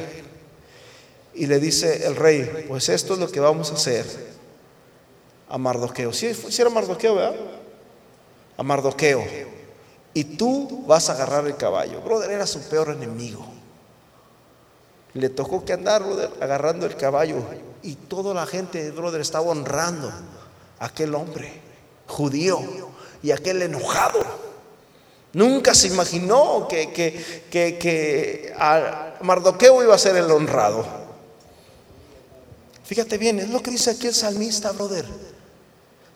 Y 1.36 1.48
le 1.48 1.60
dice 1.60 2.08
el 2.08 2.16
rey, 2.16 2.66
pues 2.68 2.88
esto 2.90 3.14
es 3.14 3.20
lo 3.20 3.30
que 3.30 3.42
vamos 3.42 3.70
a 3.72 3.76
hacer 3.76 4.06
a 5.50 5.58
Mardoqueo. 5.58 6.14
Si 6.14 6.34
¿Sí, 6.34 6.62
era 6.62 6.70
Mardoqueo, 6.70 7.16
¿verdad? 7.16 7.36
A 8.58 8.64
Mardoqueo. 8.64 9.24
Y 10.14 10.24
tú 10.24 10.86
vas 10.88 11.10
a 11.10 11.14
agarrar 11.14 11.46
el 11.46 11.58
caballo. 11.58 12.02
Brother, 12.02 12.32
era 12.32 12.48
su 12.48 12.62
peor 12.70 12.90
enemigo. 12.90 13.46
Le 15.14 15.30
tocó 15.30 15.66
que 15.66 15.74
andar, 15.74 16.04
brother, 16.04 16.30
agarrando 16.40 16.86
el 16.86 16.96
caballo. 16.96 17.38
Y 17.84 17.96
toda 17.96 18.34
la 18.34 18.46
gente, 18.46 18.92
brother, 18.92 19.22
estaba 19.22 19.46
honrando 19.46 20.12
a 20.80 20.86
aquel 20.86 21.14
hombre 21.16 21.62
judío 22.08 22.60
y 23.22 23.32
aquel 23.32 23.62
enojado. 23.62 24.20
Nunca 25.34 25.76
se 25.76 25.88
imaginó 25.88 26.66
que, 26.70 26.94
que, 26.94 27.44
que, 27.52 27.78
que 27.78 28.54
Mardoqueo 29.22 29.84
iba 29.84 29.96
a 29.96 29.98
ser 29.98 30.16
el 30.16 30.32
honrado. 30.32 31.05
Fíjate 32.86 33.18
bien, 33.18 33.40
es 33.40 33.50
lo 33.50 33.62
que 33.62 33.72
dice 33.72 33.92
aquí 33.92 34.08
el 34.08 34.14
salmista, 34.14 34.72
brother. 34.72 35.06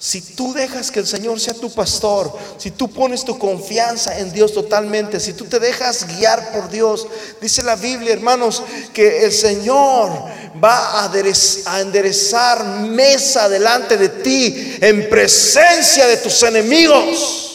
Si 0.02 0.22
tú 0.22 0.54
dejas 0.54 0.92
que 0.92 1.00
el 1.00 1.08
Señor 1.08 1.42
sea 1.42 1.54
tu 1.54 1.74
pastor, 1.74 2.32
si 2.58 2.72
tú 2.72 2.90
pones 2.90 3.26
tu 3.26 3.38
confianza 3.38 4.18
en 4.18 4.32
Dios 4.32 4.54
totalmente, 4.54 5.20
si 5.20 5.34
tú 5.34 5.44
te 5.44 5.60
dejas 5.60 6.08
guiar 6.16 6.54
por 6.54 6.70
Dios, 6.70 7.06
dice 7.42 7.64
la 7.64 7.76
Biblia, 7.76 8.14
hermanos, 8.14 8.64
que 8.94 9.26
el 9.26 9.34
Señor 9.34 10.10
va 10.64 11.04
a 11.04 11.82
enderezar 11.82 12.64
mesa 12.64 13.50
delante 13.50 13.98
de 13.98 14.08
ti 14.08 14.78
en 14.80 15.10
presencia 15.10 16.08
de 16.08 16.16
tus 16.16 16.44
enemigos. 16.44 17.48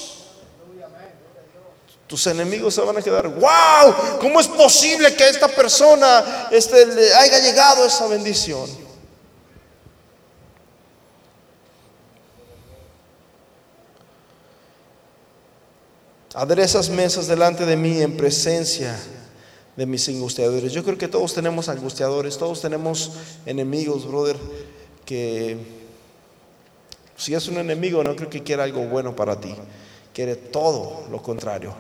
Tus 2.07 2.27
enemigos 2.27 2.75
se 2.75 2.83
van 2.83 2.99
a 2.99 3.03
quedar, 3.03 3.27
wow, 3.27 4.19
¿cómo 4.21 4.39
es 4.39 4.49
posible 4.49 5.15
que 5.15 5.27
esta 5.31 5.49
persona 5.49 6.49
este, 6.51 6.85
le 6.85 7.15
haya 7.15 7.39
llegado 7.39 7.87
esa 7.87 8.07
bendición? 8.07 8.84
Aderezas 16.35 16.91
mesas 16.91 17.29
delante 17.29 17.65
de 17.65 17.77
mí 17.77 18.03
en 18.03 18.17
presencia 18.17 18.99
de 19.77 19.87
mis 19.87 20.09
angustiadores. 20.09 20.73
Yo 20.73 20.83
creo 20.83 20.99
que 20.99 21.07
todos 21.07 21.33
tenemos 21.33 21.69
angustiadores, 21.69 22.37
todos 22.37 22.61
tenemos 22.61 23.13
enemigos, 23.47 24.05
brother, 24.07 24.37
que 25.05 25.57
si 27.17 27.35
es 27.35 27.47
un 27.47 27.59
enemigo 27.59 28.03
no 28.03 28.17
creo 28.17 28.29
que 28.29 28.43
quiera 28.43 28.65
algo 28.65 28.85
bueno 28.87 29.15
para 29.15 29.41
ti. 29.41 29.55
Quiere 30.13 30.35
todo 30.35 31.07
lo 31.09 31.23
contrario. 31.23 31.73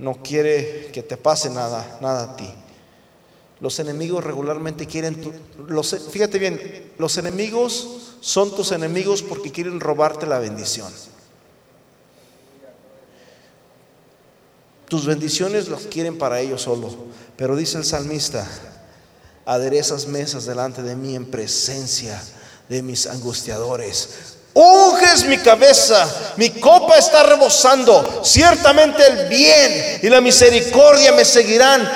No 0.00 0.14
quiere 0.14 0.90
que 0.92 1.04
te 1.04 1.16
pase 1.16 1.48
nada, 1.48 1.98
nada 2.00 2.32
a 2.32 2.36
ti. 2.36 2.48
Los 3.60 3.78
enemigos 3.78 4.24
regularmente 4.24 4.86
quieren, 4.86 5.16
los, 5.68 5.96
fíjate 6.10 6.40
bien, 6.40 6.90
los 6.98 7.16
enemigos 7.18 8.16
son 8.20 8.54
tus 8.54 8.72
enemigos 8.72 9.22
porque 9.22 9.52
quieren 9.52 9.78
robarte 9.78 10.26
la 10.26 10.40
bendición. 10.40 10.92
Tus 14.88 15.06
bendiciones 15.06 15.68
las 15.68 15.82
quieren 15.82 16.18
para 16.18 16.40
ellos 16.40 16.62
solo. 16.62 16.94
Pero 17.36 17.56
dice 17.56 17.78
el 17.78 17.84
salmista, 17.84 18.46
aderezas 19.44 20.06
mesas 20.06 20.44
delante 20.44 20.82
de 20.82 20.94
mí 20.94 21.16
en 21.16 21.30
presencia 21.30 22.20
de 22.68 22.82
mis 22.82 23.06
angustiadores. 23.06 24.34
Unges 24.54 25.24
mi 25.26 25.38
cabeza, 25.38 26.08
mi 26.36 26.50
copa 26.50 26.96
está 26.96 27.24
rebosando. 27.24 28.22
Ciertamente 28.24 29.04
el 29.04 29.28
bien 29.28 30.00
y 30.02 30.08
la 30.08 30.20
misericordia 30.20 31.12
me 31.12 31.24
seguirán 31.24 31.88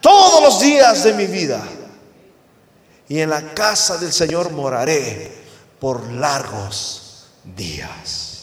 todos 0.00 0.42
los 0.42 0.60
días 0.60 1.04
de 1.04 1.12
mi 1.12 1.26
vida. 1.26 1.62
Y 3.08 3.20
en 3.20 3.30
la 3.30 3.54
casa 3.54 3.98
del 3.98 4.12
Señor 4.12 4.50
moraré 4.52 5.32
por 5.78 6.10
largos 6.10 7.26
días. 7.44 8.38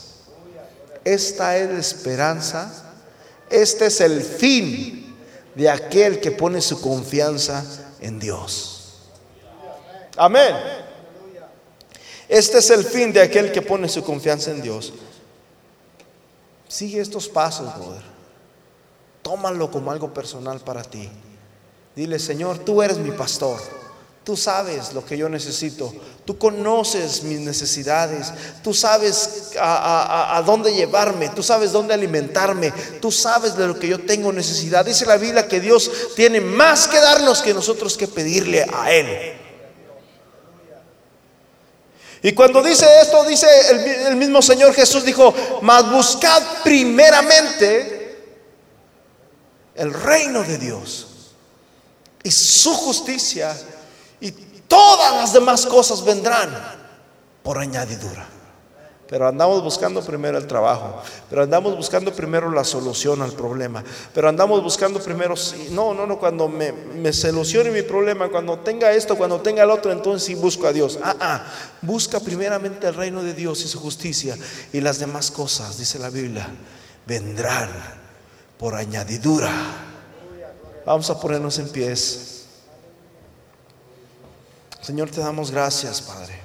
Esta 1.04 1.58
es 1.58 1.70
la 1.70 1.80
esperanza 1.80 2.85
este 3.50 3.88
es 3.88 4.02
el 4.02 4.22
fin 4.22 5.16
de 5.56 5.70
aquel 5.70 6.20
que 6.20 6.32
pone 6.32 6.62
su 6.62 6.82
confianza 6.82 7.64
en 8.00 8.20
Dios. 8.20 9.00
Amén. 10.18 10.56
Este 12.28 12.58
es 12.58 12.70
el 12.70 12.84
fin 12.84 13.14
de 13.14 13.22
aquel 13.22 13.52
que 13.52 13.62
pone 13.62 13.88
su 13.88 14.04
confianza 14.04 14.52
en 14.52 14.62
Dios. 14.62 14.94
Sigue 16.68 17.00
estos 17.00 17.30
pasos, 17.30 17.74
brother. 17.78 18.04
Tómalo 19.22 19.72
como 19.72 19.92
algo 19.92 20.14
personal 20.14 20.60
para 20.60 20.84
ti. 20.84 21.10
Dile, 21.96 22.20
Señor, 22.20 22.60
tú 22.60 22.82
eres 22.82 22.98
mi 22.98 23.12
pastor. 23.12 23.60
Tú 24.26 24.36
sabes 24.36 24.92
lo 24.94 25.06
que 25.06 25.16
yo 25.20 25.30
necesito. 25.30 25.94
Tú 26.26 26.40
conoces 26.40 27.22
mis 27.22 27.40
necesidades. 27.40 28.34
Tú 28.64 28.74
sabes 28.74 29.52
a, 29.60 30.42
dónde 30.44 30.74
llevarme. 30.74 31.30
Tú 31.30 31.44
sabes 31.44 31.72
dónde 31.72 31.94
alimentarme. 31.94 32.74
Tú 33.00 33.12
sabes 33.12 33.56
de 33.56 33.68
lo 33.68 33.78
que 33.78 33.88
yo 33.88 34.00
tengo 34.00 34.34
necesidad. 34.34 34.84
Dice 34.84 35.06
la 35.06 35.18
Biblia 35.18 35.48
que 35.48 35.60
Dios 35.60 35.92
tiene 36.16 36.42
más 36.42 36.88
que 36.88 37.00
darnos 37.00 37.44
que 37.44 37.54
nosotros 37.54 37.96
que 37.96 38.08
pedirle 38.08 38.66
a 38.74 38.92
Él. 38.92 39.34
Y 42.24 42.34
cuando 42.34 42.64
dice 42.64 42.88
esto, 43.04 43.24
dice 43.26 43.46
el, 43.70 43.80
el 44.08 44.16
mismo 44.16 44.42
Señor 44.42 44.74
Jesús 44.74 45.06
dijo, 45.06 45.32
mas 45.62 45.88
buscad 45.92 46.42
primeramente 46.64 48.18
el 49.76 49.94
reino 49.94 50.42
de 50.42 50.58
Dios 50.58 51.10
y 52.24 52.32
su 52.32 52.74
justicia 52.74 53.56
y 54.22 54.32
todas 54.68 55.16
las 55.16 55.34
demás 55.34 55.66
cosas 55.66 56.04
vendrán 56.04 56.50
por 57.44 57.58
añadidura. 57.58 58.28
Pero 59.08 59.28
andamos 59.28 59.62
buscando 59.62 60.02
primero 60.02 60.38
el 60.40 60.48
trabajo, 60.48 61.00
pero 61.30 61.44
andamos 61.44 61.78
buscando 61.78 62.12
primero 62.12 62.50
la 62.50 62.64
solución 62.64 63.22
al 63.22 63.34
problema, 63.34 63.84
pero 64.16 64.28
andamos 64.28 64.64
buscando 64.64 65.00
primero, 65.00 65.36
no, 65.70 65.94
no, 65.94 66.08
no, 66.08 66.18
cuando 66.18 66.48
me, 66.48 66.72
me 66.72 67.14
solucione 67.14 67.70
mi 67.70 67.84
problema, 67.84 68.30
cuando 68.30 68.58
tenga 68.60 68.92
esto, 68.94 69.16
cuando 69.16 69.42
tenga 69.42 69.62
el 69.62 69.70
otro, 69.70 69.92
entonces 69.92 70.24
sí 70.26 70.34
busco 70.34 70.66
a 70.66 70.74
Dios. 70.74 70.98
Ah, 71.04 71.16
ah, 71.20 71.46
busca 71.84 72.20
primeramente 72.20 72.88
el 72.88 72.96
reino 72.96 73.22
de 73.22 73.36
Dios 73.36 73.64
y 73.64 73.68
su 73.68 73.80
justicia 73.80 74.36
y 74.74 74.82
las 74.82 74.98
demás 74.98 75.30
cosas, 75.30 75.78
dice 75.78 76.00
la 76.00 76.10
Biblia, 76.10 76.48
vendrán 77.06 77.70
por 78.58 78.74
añadidura. 78.74 79.52
Vamos 80.84 81.12
a 81.12 81.20
ponernos 81.20 81.60
en 81.60 81.70
pies. 81.70 82.35
Señor, 84.86 85.10
te 85.10 85.20
damos 85.20 85.50
gracias, 85.50 86.00
Padre. 86.00 86.40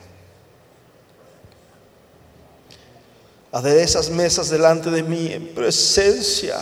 esas 3.83 4.09
mesas 4.09 4.49
delante 4.49 4.89
de 4.89 5.03
mí 5.03 5.31
en 5.31 5.55
presencia, 5.55 6.59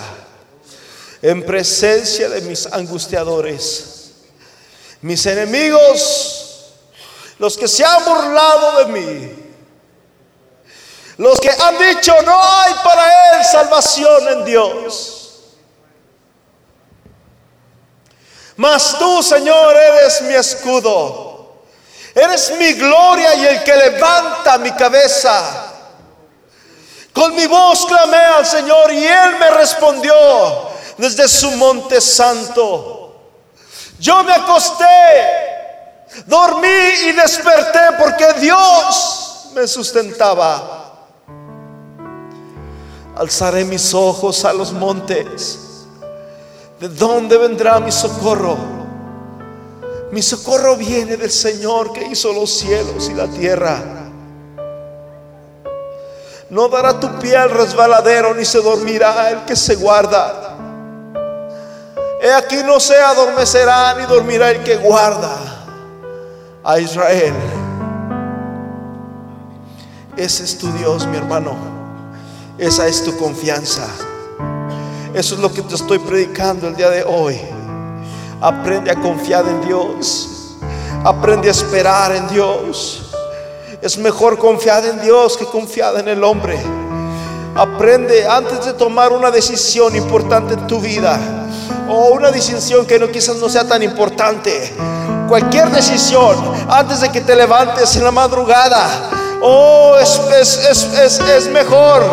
en 1.23 1.47
presencia 1.47 2.29
de 2.31 2.41
mis 2.41 2.67
angustiadores, 2.67 4.11
mis 5.03 5.25
enemigos, 5.27 6.75
los 7.39 7.57
que 7.57 7.69
se 7.69 7.85
han 7.85 8.05
burlado 8.05 8.85
de 8.85 8.93
mí, 8.93 9.53
los 11.19 11.39
que 11.39 11.51
han 11.51 11.79
dicho 11.79 12.13
no 12.23 12.43
hay 12.43 12.75
para 12.83 13.39
él 13.39 13.45
salvación 13.45 14.29
en 14.31 14.45
Dios. 14.45 15.55
Mas 18.57 18.99
tú, 18.99 19.23
Señor, 19.23 19.77
eres 19.77 20.23
mi 20.23 20.35
escudo. 20.35 21.28
Eres 22.21 22.53
mi 22.59 22.73
gloria 22.73 23.35
y 23.37 23.47
el 23.47 23.63
que 23.63 23.77
levanta 23.77 24.59
mi 24.59 24.73
cabeza. 24.73 25.73
Con 27.13 27.35
mi 27.35 27.47
voz 27.47 27.87
clamé 27.87 28.17
al 28.17 28.45
Señor 28.45 28.93
y 28.93 29.05
Él 29.05 29.37
me 29.39 29.51
respondió 29.51 30.15
desde 30.97 31.29
su 31.29 31.51
monte 31.53 32.01
santo. 32.01 33.15
Yo 34.01 34.23
me 34.25 34.33
acosté, 34.33 34.85
dormí 36.27 36.69
y 37.07 37.13
desperté 37.13 37.93
porque 37.99 38.33
Dios 38.35 39.51
me 39.55 39.67
sustentaba. 39.69 41.09
Alzaré 43.17 43.65
mis 43.65 43.95
ojos 43.95 44.45
a 44.45 44.53
los 44.53 44.73
montes. 44.73 45.59
¿De 46.81 46.89
dónde 46.89 47.37
vendrá 47.37 47.81
mi 47.81 47.91
socorro? 47.91 48.78
Mi 50.11 50.23
socorro 50.23 50.77
viene 50.77 51.17
del 51.17 51.31
Señor 51.31 51.93
que 51.93 52.07
hizo 52.07 52.33
los 52.33 52.51
cielos 52.51 53.11
y 53.11 53.15
la 53.15 53.27
tierra. 53.27 53.79
No 56.51 56.69
dará 56.69 56.99
tu 56.99 57.19
pie 57.19 57.37
al 57.37 57.51
resbaladero 57.51 58.35
ni 58.35 58.45
se 58.45 58.63
dormirá 58.63 59.31
el 59.31 59.45
que 59.45 59.55
se 59.55 59.77
guarda. 59.77 60.57
He 62.23 62.33
aquí 62.33 62.57
no 62.65 62.81
se 62.81 62.97
adormecerá 62.97 63.95
ni 63.95 64.07
dormirá 64.07 64.51
el 64.51 64.65
que 64.65 64.77
guarda 64.77 65.37
a 66.65 66.79
Israel. 66.81 67.35
Ese 70.17 70.45
es 70.45 70.59
tu 70.59 70.73
Dios, 70.73 71.07
mi 71.07 71.19
hermano. 71.19 71.55
Esa 72.57 72.89
es 72.89 73.05
tu 73.05 73.17
confianza. 73.19 73.87
Eso 75.15 75.35
es 75.35 75.41
lo 75.41 75.53
que 75.53 75.63
te 75.63 75.75
estoy 75.75 75.99
predicando 75.99 76.67
el 76.67 76.77
día 76.77 76.91
de 76.91 77.05
hoy. 77.05 77.39
Aprende 78.41 78.93
a 78.93 78.95
confiar 78.95 79.45
en 79.49 79.61
Dios. 79.67 80.29
Aprende 81.05 81.49
a 81.49 81.51
esperar 81.51 82.15
en 82.15 82.29
Dios. 82.29 83.11
Es 83.83 83.99
mejor 83.99 84.39
confiar 84.39 84.85
en 84.85 85.01
Dios 85.01 85.37
que 85.37 85.45
confiar 85.45 85.97
en 85.99 86.07
el 86.07 86.23
hombre. 86.23 86.57
Aprende 87.57 88.29
antes 88.29 88.65
de 88.65 88.75
tomar 88.75 89.13
una 89.13 89.33
decisión 89.33 89.97
importante 89.97 90.55
en 90.55 90.69
tu 90.69 90.81
vida 90.81 91.19
o 91.89 92.11
una 92.11 92.31
decisión 92.31 92.87
que 92.87 93.01
quizás 93.11 93.37
no 93.37 93.49
sea 93.49 93.67
tan 93.67 93.83
importante. 93.83 94.73
Cualquier 95.29 95.71
decisión 95.71 96.37
antes 96.69 97.01
de 97.01 97.11
que 97.11 97.21
te 97.21 97.35
levantes 97.35 97.97
en 97.97 98.05
la 98.05 98.13
madrugada. 98.13 99.11
Oh, 99.43 99.97
es, 100.01 100.21
es, 100.41 101.21
es 101.21 101.49
mejor 101.49 102.05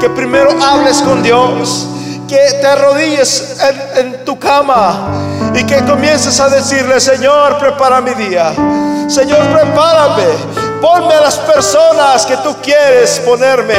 que 0.00 0.08
primero 0.10 0.50
hables 0.62 1.02
con 1.02 1.22
Dios, 1.22 1.86
que 2.28 2.58
te 2.60 2.66
arrodilles 2.66 3.56
en 3.96 4.24
tu 4.24 4.38
cama 4.38 5.31
y 5.54 5.64
que 5.64 5.84
comiences 5.84 6.38
a 6.40 6.48
decirle, 6.48 7.00
Señor, 7.00 7.58
prepara 7.58 8.00
mi 8.00 8.14
día. 8.14 8.52
Señor, 9.08 9.40
prepárame. 9.52 10.24
Ponme 10.80 11.14
a 11.14 11.20
las 11.20 11.36
personas 11.38 12.24
que 12.26 12.36
tú 12.38 12.56
quieres 12.62 13.20
ponerme. 13.20 13.76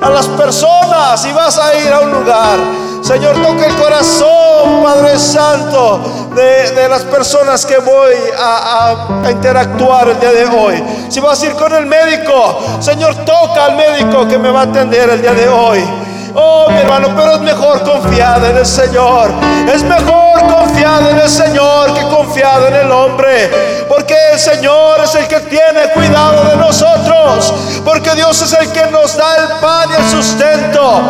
A 0.00 0.08
las 0.10 0.26
personas 0.28 1.24
y 1.26 1.32
vas 1.32 1.58
a 1.58 1.74
ir 1.74 1.92
a 1.92 2.00
un 2.00 2.12
lugar. 2.12 2.58
Señor, 3.02 3.34
toca 3.42 3.66
el 3.66 3.74
corazón, 3.76 4.82
Padre 4.82 5.18
Santo, 5.18 6.30
de, 6.34 6.88
las 6.88 7.02
personas 7.02 7.64
que 7.64 7.78
voy 7.78 8.14
a, 8.38 9.22
a, 9.24 9.30
interactuar 9.30 10.08
el 10.08 10.20
día 10.20 10.32
de 10.32 10.44
hoy. 10.46 10.84
Si 11.08 11.20
vas 11.20 11.42
a 11.42 11.46
ir 11.46 11.52
con 11.54 11.72
el 11.74 11.86
médico, 11.86 12.60
Señor, 12.80 13.14
toca 13.24 13.66
al 13.66 13.76
médico 13.76 14.26
que 14.28 14.38
me 14.38 14.50
va 14.50 14.60
a 14.60 14.64
atender 14.64 15.10
el 15.10 15.22
día 15.22 15.32
de 15.32 15.48
hoy. 15.48 16.07
Oh, 16.40 16.70
mi 16.70 16.78
hermano, 16.78 17.08
pero 17.16 17.34
es 17.34 17.40
mejor 17.40 17.82
confiar 17.82 18.44
en 18.44 18.56
el 18.56 18.66
Señor. 18.66 19.32
Es 19.72 19.82
mejor 19.82 20.46
confiar 20.46 21.02
en 21.10 21.18
el 21.18 21.28
Señor 21.28 21.92
que 21.94 22.02
confiar 22.02 22.62
en 22.68 22.74
el 22.76 22.92
hombre. 22.92 23.84
Porque 23.88 24.14
el 24.32 24.38
Señor 24.38 25.00
es 25.02 25.16
el 25.16 25.26
que 25.26 25.40
tiene 25.40 25.88
cuidado 25.94 26.44
de 26.44 26.56
nosotros. 26.56 27.52
Porque 27.84 28.14
Dios 28.14 28.40
es 28.40 28.52
el 28.52 28.70
que 28.70 28.86
nos 28.86 29.16
da 29.16 29.36
el 29.36 29.48
pan 29.60 29.88
y 29.90 29.94
el 29.94 30.08
sustento. 30.10 31.02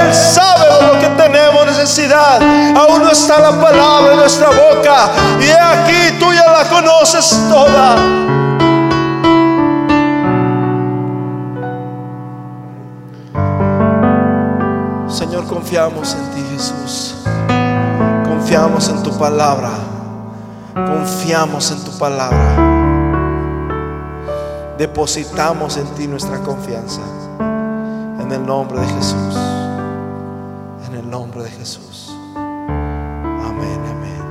Él 0.00 0.14
sabe 0.14 0.72
de 0.76 0.82
lo 0.86 1.00
que 1.00 1.08
tenemos 1.20 1.66
necesidad. 1.66 2.40
Aún 2.76 3.02
no 3.02 3.10
está 3.10 3.40
la 3.40 3.60
palabra 3.60 4.12
en 4.12 4.18
nuestra 4.20 4.50
boca. 4.50 5.10
Y 5.40 5.50
aquí 5.50 6.16
tú 6.20 6.32
ya 6.32 6.46
la 6.52 6.64
conoces 6.68 7.36
toda. 7.50 8.45
Confiamos 15.66 16.14
en 16.14 16.30
ti, 16.30 16.42
Jesús. 16.52 17.16
Confiamos 18.24 18.88
en 18.88 19.02
tu 19.02 19.10
palabra. 19.18 19.70
Confiamos 20.72 21.72
en 21.72 21.84
tu 21.84 21.98
palabra. 21.98 22.54
Depositamos 24.78 25.76
en 25.76 25.86
ti 25.96 26.06
nuestra 26.06 26.38
confianza. 26.38 27.00
En 28.20 28.30
el 28.30 28.46
nombre 28.46 28.80
de 28.80 28.86
Jesús. 28.86 29.36
En 30.86 30.94
el 30.94 31.10
nombre 31.10 31.42
de 31.42 31.50
Jesús. 31.50 32.14
Amén, 32.36 33.80
amén. 33.90 34.22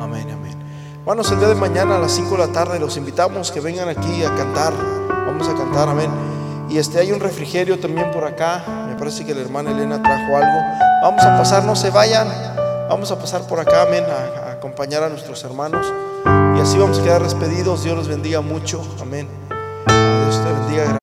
Amén, 0.00 0.30
amén. 0.30 0.56
Hermanos, 1.00 1.30
el 1.32 1.38
día 1.38 1.48
de 1.48 1.54
mañana 1.54 1.96
a 1.96 1.98
las 1.98 2.12
5 2.12 2.30
de 2.30 2.38
la 2.46 2.48
tarde 2.50 2.80
los 2.80 2.96
invitamos 2.96 3.52
que 3.52 3.60
vengan 3.60 3.90
aquí 3.90 4.24
a 4.24 4.34
cantar. 4.34 4.72
Vamos 5.26 5.46
a 5.50 5.54
cantar, 5.54 5.90
amén. 5.90 6.37
Y 6.68 6.78
este 6.78 6.98
hay 6.98 7.12
un 7.12 7.20
refrigerio 7.20 7.78
también 7.78 8.10
por 8.10 8.24
acá. 8.24 8.62
Me 8.88 8.94
parece 8.96 9.24
que 9.24 9.34
la 9.34 9.40
hermana 9.40 9.70
Elena 9.70 10.02
trajo 10.02 10.36
algo. 10.36 10.60
Vamos 11.02 11.22
a 11.22 11.38
pasar, 11.38 11.64
no 11.64 11.74
se 11.74 11.90
vayan. 11.90 12.28
Vamos 12.88 13.10
a 13.10 13.18
pasar 13.18 13.42
por 13.46 13.60
acá, 13.60 13.82
amén, 13.82 14.04
a, 14.04 14.52
acompañar 14.52 15.02
a 15.02 15.08
nuestros 15.08 15.42
hermanos. 15.44 15.86
Y 16.56 16.60
así 16.60 16.78
vamos 16.78 17.00
a 17.00 17.02
quedar 17.02 17.22
despedidos. 17.22 17.84
Dios 17.84 17.96
los 17.96 18.08
bendiga 18.08 18.40
mucho. 18.40 18.82
Amén. 19.00 19.28
Dios 19.86 20.42
te 20.44 20.52
bendiga. 20.52 20.88